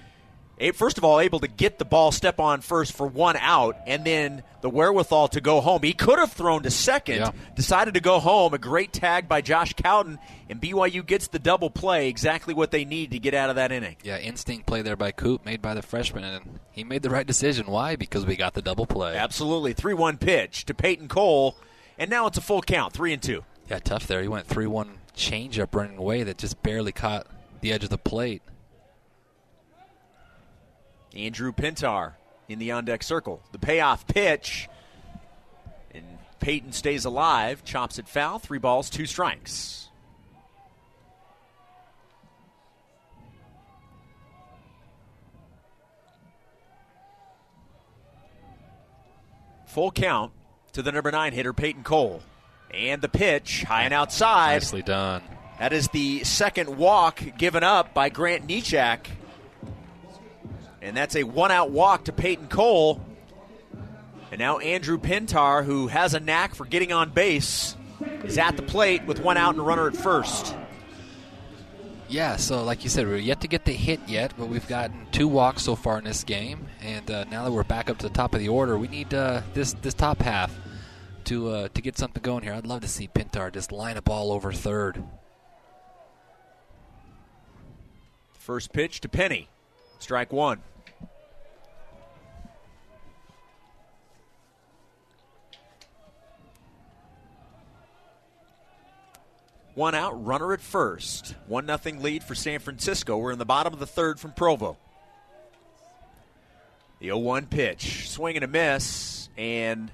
first 0.74 0.98
of 0.98 1.04
all, 1.04 1.20
able 1.20 1.40
to 1.40 1.48
get 1.48 1.78
the 1.78 1.84
ball, 1.84 2.12
step 2.12 2.40
on 2.40 2.60
first 2.60 2.92
for 2.92 3.06
one 3.06 3.36
out, 3.36 3.76
and 3.86 4.04
then 4.04 4.42
the 4.60 4.70
wherewithal 4.70 5.28
to 5.28 5.40
go 5.40 5.60
home. 5.60 5.82
He 5.82 5.92
could 5.92 6.18
have 6.18 6.32
thrown 6.32 6.62
to 6.64 6.70
second, 6.70 7.18
yeah. 7.18 7.30
decided 7.54 7.94
to 7.94 8.00
go 8.00 8.18
home. 8.18 8.54
A 8.54 8.58
great 8.58 8.92
tag 8.92 9.28
by 9.28 9.40
Josh 9.40 9.74
Cowden, 9.74 10.18
and 10.48 10.60
BYU 10.60 11.06
gets 11.06 11.28
the 11.28 11.38
double 11.38 11.70
play, 11.70 12.08
exactly 12.08 12.54
what 12.54 12.70
they 12.70 12.84
need 12.84 13.12
to 13.12 13.18
get 13.18 13.34
out 13.34 13.50
of 13.50 13.56
that 13.56 13.72
inning. 13.72 13.96
Yeah, 14.02 14.18
instinct 14.18 14.66
play 14.66 14.82
there 14.82 14.96
by 14.96 15.12
Coop, 15.12 15.44
made 15.44 15.62
by 15.62 15.74
the 15.74 15.82
freshman, 15.82 16.24
and 16.24 16.58
he 16.72 16.84
made 16.84 17.02
the 17.02 17.10
right 17.10 17.26
decision. 17.26 17.66
Why? 17.66 17.96
Because 17.96 18.26
we 18.26 18.36
got 18.36 18.54
the 18.54 18.62
double 18.62 18.86
play. 18.86 19.16
Absolutely. 19.16 19.72
3 19.72 19.94
1 19.94 20.16
pitch 20.18 20.64
to 20.66 20.74
Peyton 20.74 21.08
Cole, 21.08 21.56
and 21.98 22.10
now 22.10 22.26
it's 22.26 22.38
a 22.38 22.42
full 22.42 22.62
count, 22.62 22.92
3 22.92 23.12
and 23.12 23.22
2. 23.22 23.44
Yeah, 23.70 23.78
tough 23.78 24.06
there. 24.06 24.22
He 24.22 24.28
went 24.28 24.46
3 24.46 24.66
1 24.66 24.98
changeup 25.16 25.74
running 25.74 25.98
away 25.98 26.22
that 26.22 26.38
just 26.38 26.62
barely 26.62 26.92
caught 26.92 27.26
the 27.60 27.72
edge 27.72 27.84
of 27.84 27.90
the 27.90 27.98
plate. 27.98 28.42
Andrew 31.14 31.52
Pintar 31.52 32.14
in 32.48 32.58
the 32.58 32.70
on 32.72 32.84
deck 32.84 33.02
circle. 33.02 33.42
The 33.52 33.58
payoff 33.58 34.06
pitch. 34.06 34.68
And 35.94 36.04
Peyton 36.40 36.72
stays 36.72 37.04
alive, 37.04 37.64
chops 37.64 37.98
it 37.98 38.08
foul. 38.08 38.38
Three 38.38 38.58
balls, 38.58 38.90
two 38.90 39.06
strikes. 39.06 39.88
Full 49.66 49.90
count 49.92 50.32
to 50.72 50.82
the 50.82 50.90
number 50.90 51.10
nine 51.10 51.32
hitter, 51.32 51.52
Peyton 51.52 51.82
Cole. 51.82 52.22
And 52.72 53.00
the 53.00 53.08
pitch, 53.08 53.64
high 53.64 53.84
and 53.84 53.94
outside. 53.94 54.54
Nicely 54.54 54.82
done. 54.82 55.22
That 55.58 55.72
is 55.72 55.88
the 55.88 56.24
second 56.24 56.76
walk 56.76 57.22
given 57.36 57.62
up 57.62 57.92
by 57.92 58.08
Grant 58.08 58.46
Nechak. 58.46 59.06
And 60.80 60.96
that's 60.96 61.16
a 61.16 61.24
one 61.24 61.50
out 61.50 61.70
walk 61.70 62.04
to 62.04 62.12
Peyton 62.12 62.48
Cole. 62.48 63.04
And 64.30 64.38
now 64.38 64.58
Andrew 64.58 64.98
Pintar, 64.98 65.64
who 65.64 65.88
has 65.88 66.14
a 66.14 66.20
knack 66.20 66.54
for 66.54 66.64
getting 66.64 66.92
on 66.92 67.10
base, 67.10 67.76
is 68.24 68.38
at 68.38 68.56
the 68.56 68.62
plate 68.62 69.04
with 69.06 69.20
one 69.20 69.36
out 69.36 69.54
and 69.54 69.60
a 69.60 69.62
runner 69.62 69.88
at 69.88 69.96
first. 69.96 70.54
Yeah, 72.08 72.36
so 72.36 72.64
like 72.64 72.84
you 72.84 72.90
said, 72.90 73.06
we're 73.06 73.18
yet 73.18 73.42
to 73.42 73.48
get 73.48 73.66
the 73.66 73.72
hit 73.72 74.00
yet, 74.06 74.32
but 74.38 74.48
we've 74.48 74.66
gotten 74.66 75.06
two 75.12 75.28
walks 75.28 75.62
so 75.62 75.76
far 75.76 75.98
in 75.98 76.04
this 76.04 76.24
game, 76.24 76.66
and 76.80 77.10
uh, 77.10 77.24
now 77.24 77.44
that 77.44 77.52
we're 77.52 77.64
back 77.64 77.90
up 77.90 77.98
to 77.98 78.08
the 78.08 78.14
top 78.14 78.32
of 78.32 78.40
the 78.40 78.48
order, 78.48 78.78
we 78.78 78.88
need 78.88 79.12
uh, 79.12 79.42
this 79.52 79.74
this 79.74 79.92
top 79.92 80.22
half 80.22 80.58
to 81.24 81.50
uh, 81.50 81.68
to 81.74 81.82
get 81.82 81.98
something 81.98 82.22
going 82.22 82.42
here. 82.42 82.54
I'd 82.54 82.66
love 82.66 82.80
to 82.80 82.88
see 82.88 83.08
Pintar 83.08 83.52
just 83.52 83.72
line 83.72 83.98
a 83.98 84.02
ball 84.02 84.32
over 84.32 84.52
third. 84.52 85.04
First 88.32 88.72
pitch 88.72 89.02
to 89.02 89.08
Penny, 89.10 89.50
strike 89.98 90.32
one. 90.32 90.62
One 99.78 99.94
out, 99.94 100.24
runner 100.26 100.52
at 100.52 100.60
first. 100.60 101.36
One 101.46 101.64
nothing 101.64 102.02
lead 102.02 102.24
for 102.24 102.34
San 102.34 102.58
Francisco. 102.58 103.16
We're 103.16 103.30
in 103.30 103.38
the 103.38 103.44
bottom 103.44 103.72
of 103.72 103.78
the 103.78 103.86
third 103.86 104.18
from 104.18 104.32
Provo. 104.32 104.76
The 106.98 107.06
0 107.06 107.18
1 107.18 107.46
pitch. 107.46 108.08
Swing 108.08 108.34
and 108.34 108.44
a 108.44 108.48
miss, 108.48 109.28
and 109.36 109.92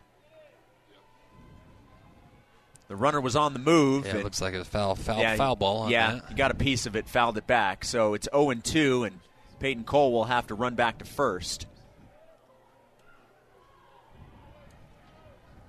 the 2.88 2.96
runner 2.96 3.20
was 3.20 3.36
on 3.36 3.52
the 3.52 3.58
move. 3.58 4.06
Yeah, 4.06 4.16
it 4.16 4.24
looks 4.24 4.40
like 4.40 4.54
a 4.54 4.64
foul, 4.64 4.94
foul, 4.94 5.20
yeah, 5.20 5.36
foul 5.36 5.54
ball. 5.54 5.90
yeah, 5.90 6.12
that. 6.12 6.30
you 6.30 6.36
got 6.36 6.50
a 6.50 6.54
piece 6.54 6.86
of 6.86 6.96
it, 6.96 7.06
fouled 7.06 7.36
it 7.36 7.46
back. 7.46 7.84
So 7.84 8.14
it's 8.14 8.26
0 8.32 8.48
and 8.50 8.64
2, 8.64 9.04
and 9.04 9.20
Peyton 9.64 9.84
Cole 9.84 10.12
will 10.12 10.24
have 10.24 10.48
to 10.48 10.54
run 10.54 10.74
back 10.74 10.98
to 10.98 11.06
first. 11.06 11.66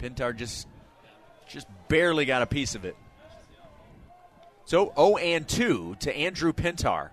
Pintar 0.01 0.35
just 0.35 0.67
just 1.47 1.65
barely 1.87 2.25
got 2.25 2.41
a 2.41 2.45
piece 2.45 2.75
of 2.75 2.83
it. 2.83 2.97
So 4.65 4.91
0 4.97 5.15
and 5.15 5.47
2 5.47 5.95
to 6.01 6.13
Andrew 6.13 6.51
Pintar. 6.51 7.11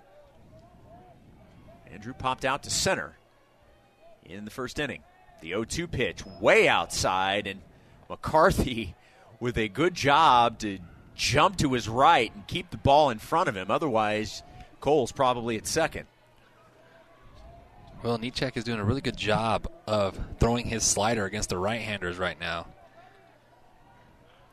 Andrew 1.93 2.14
popped 2.14 2.45
out 2.45 2.64
to 2.64 2.70
center 2.70 3.16
in 4.24 4.45
the 4.45 4.51
first 4.51 4.80
inning. 4.80 5.05
The 5.41 5.51
0 5.51 5.62
2 5.62 5.87
pitch 5.87 6.26
way 6.41 6.66
outside, 6.66 7.47
and 7.47 7.61
McCarthy 8.11 8.97
with 9.39 9.57
a 9.57 9.68
good 9.68 9.95
job 9.95 10.59
to 10.59 10.80
jump 11.14 11.59
to 11.59 11.74
his 11.74 11.89
right 11.89 12.35
and 12.35 12.45
keep 12.49 12.70
the 12.70 12.76
ball 12.76 13.11
in 13.11 13.20
front 13.20 13.49
of 13.49 13.57
him. 13.57 13.70
Otherwise, 13.70 14.43
Cole's 14.80 15.12
probably 15.12 15.57
at 15.57 15.68
second. 15.68 16.09
Well, 18.03 18.19
Nechak 18.19 18.57
is 18.57 18.65
doing 18.65 18.81
a 18.81 18.85
really 18.85 19.01
good 19.01 19.17
job 19.17 19.71
of 19.87 20.19
throwing 20.41 20.67
his 20.67 20.83
slider 20.83 21.25
against 21.25 21.51
the 21.51 21.59
right 21.59 21.81
handers 21.81 22.19
right 22.19 22.39
now 22.39 22.67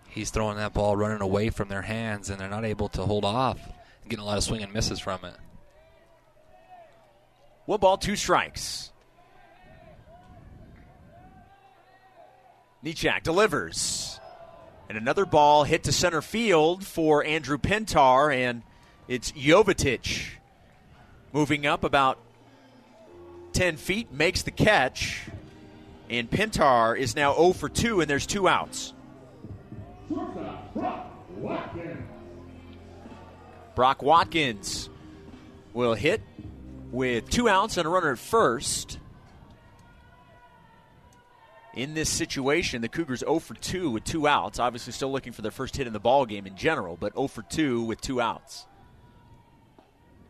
he's 0.10 0.30
throwing 0.30 0.58
that 0.58 0.74
ball 0.74 0.98
running 0.98 1.22
away 1.22 1.50
from 1.50 1.70
their 1.70 1.84
hands, 1.84 2.30
and 2.30 2.40
they're 2.40 2.50
not 2.50 2.66
able 2.66 2.90
to 2.90 3.04
hold 3.04 3.24
off, 3.24 3.60
getting 4.08 4.24
a 4.24 4.26
lot 4.26 4.38
of 4.38 4.44
swing 4.44 4.64
and 4.64 4.74
misses 4.74 5.00
from 5.00 5.24
it. 5.24 5.36
One 7.66 7.80
ball, 7.80 7.98
two 7.98 8.16
strikes. 8.16 8.92
Nechak 12.84 13.24
delivers. 13.24 14.20
And 14.88 14.98
another 14.98 15.26
ball 15.26 15.66
hit 15.66 15.84
to 15.84 15.92
center 15.92 16.22
field 16.22 16.84
for 16.84 17.24
Andrew 17.24 17.60
Pintar, 17.60 18.34
and 18.34 18.64
it's 19.08 19.32
Jovetic 19.34 20.30
moving 21.32 21.68
up 21.68 21.84
about 21.84 22.18
10 23.54 23.78
feet, 23.78 24.12
makes 24.12 24.44
the 24.44 24.52
catch. 24.52 25.28
And 26.10 26.30
Pintar 26.30 26.98
is 26.98 27.16
now 27.16 27.36
0 27.36 27.54
for 27.54 27.70
2, 27.70 28.02
and 28.02 28.10
there's 28.10 28.26
two 28.26 28.48
outs. 28.48 28.94
Brock 33.76 34.02
Watkins. 34.04 34.90
Will 35.72 35.94
hit 35.94 36.22
with 36.92 37.30
two 37.30 37.48
outs 37.48 37.78
and 37.78 37.86
a 37.86 37.90
runner 37.90 38.12
at 38.12 38.18
first. 38.18 38.98
In 41.76 41.94
this 41.94 42.10
situation, 42.10 42.82
the 42.82 42.90
Cougars 42.90 43.20
0 43.20 43.40
for 43.40 43.54
2 43.54 43.92
with 43.92 44.04
two 44.04 44.28
outs. 44.28 44.60
Obviously, 44.60 44.92
still 44.92 45.12
looking 45.12 45.32
for 45.32 45.44
their 45.44 45.52
first 45.52 45.78
hit 45.78 45.86
in 45.86 45.94
the 45.94 46.00
ball 46.00 46.26
game 46.26 46.48
in 46.48 46.56
general, 46.56 46.98
but 47.00 47.14
0 47.14 47.28
for 47.28 47.44
2 47.44 47.84
with 47.84 48.02
two 48.02 48.20
outs. 48.20 48.66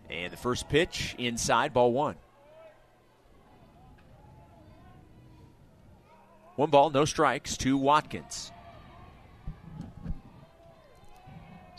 And 0.10 0.34
the 0.34 0.38
first 0.38 0.68
pitch 0.68 1.16
inside, 1.18 1.74
ball 1.74 1.94
one. 1.94 2.16
One 6.60 6.70
ball, 6.70 6.89
no 6.89 7.05
strikes 7.05 7.55
to 7.60 7.78
Watkins. 7.78 8.51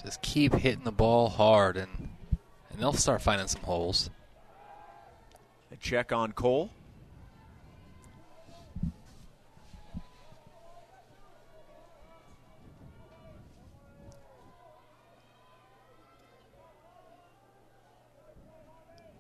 Just 0.03 0.23
keep 0.23 0.55
hitting 0.55 0.85
the 0.85 0.91
ball 0.91 1.29
hard, 1.29 1.77
and 1.77 2.09
and 2.71 2.81
they'll 2.81 2.95
start 2.95 3.21
finding 3.21 3.47
some 3.47 3.61
holes. 3.61 4.09
A 5.71 5.77
check 5.77 6.13
on 6.13 6.33
Cole. 6.33 6.71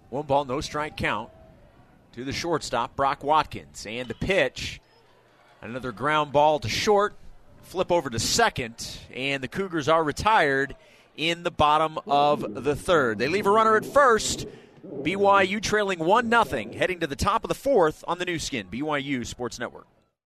One 0.09 0.25
ball, 0.25 0.47
no 0.47 0.63
strike 0.63 0.97
count 0.97 1.29
to 2.13 2.25
the 2.25 2.33
shortstop, 2.33 2.97
Brock 2.97 3.23
Watkins. 3.23 3.85
And 3.87 4.09
the 4.09 4.15
pitch, 4.15 4.81
another 5.61 5.93
ground 5.93 6.33
ball 6.33 6.59
to 6.61 6.69
short 6.69 7.15
flip 7.63 7.93
over 7.93 8.11
to 8.11 8.19
second, 8.19 8.99
and 9.15 9.43
the 9.43 9.49
Cougars 9.49 9.89
are 9.89 10.03
retired 10.03 10.75
in 11.17 11.45
the 11.45 11.51
bottom 11.51 11.99
of 12.07 12.65
the 12.65 12.75
third. 12.75 13.19
They 13.19 13.29
leave 13.29 13.47
a 13.47 13.51
runner 13.51 13.77
at 13.77 13.85
first. 13.85 14.47
BYU 14.85 15.63
trailing 15.63 15.99
1 16.01 16.31
0, 16.31 16.73
heading 16.73 17.01
to 17.01 17.07
the 17.07 17.17
top 17.17 17.45
of 17.45 17.49
the 17.49 17.55
fourth 17.55 18.03
on 18.09 18.19
the 18.19 18.25
Nu 18.25 18.39
Skin, 18.39 18.67
BYU 18.69 19.25
Sports 19.27 19.59
Network. 19.59 19.87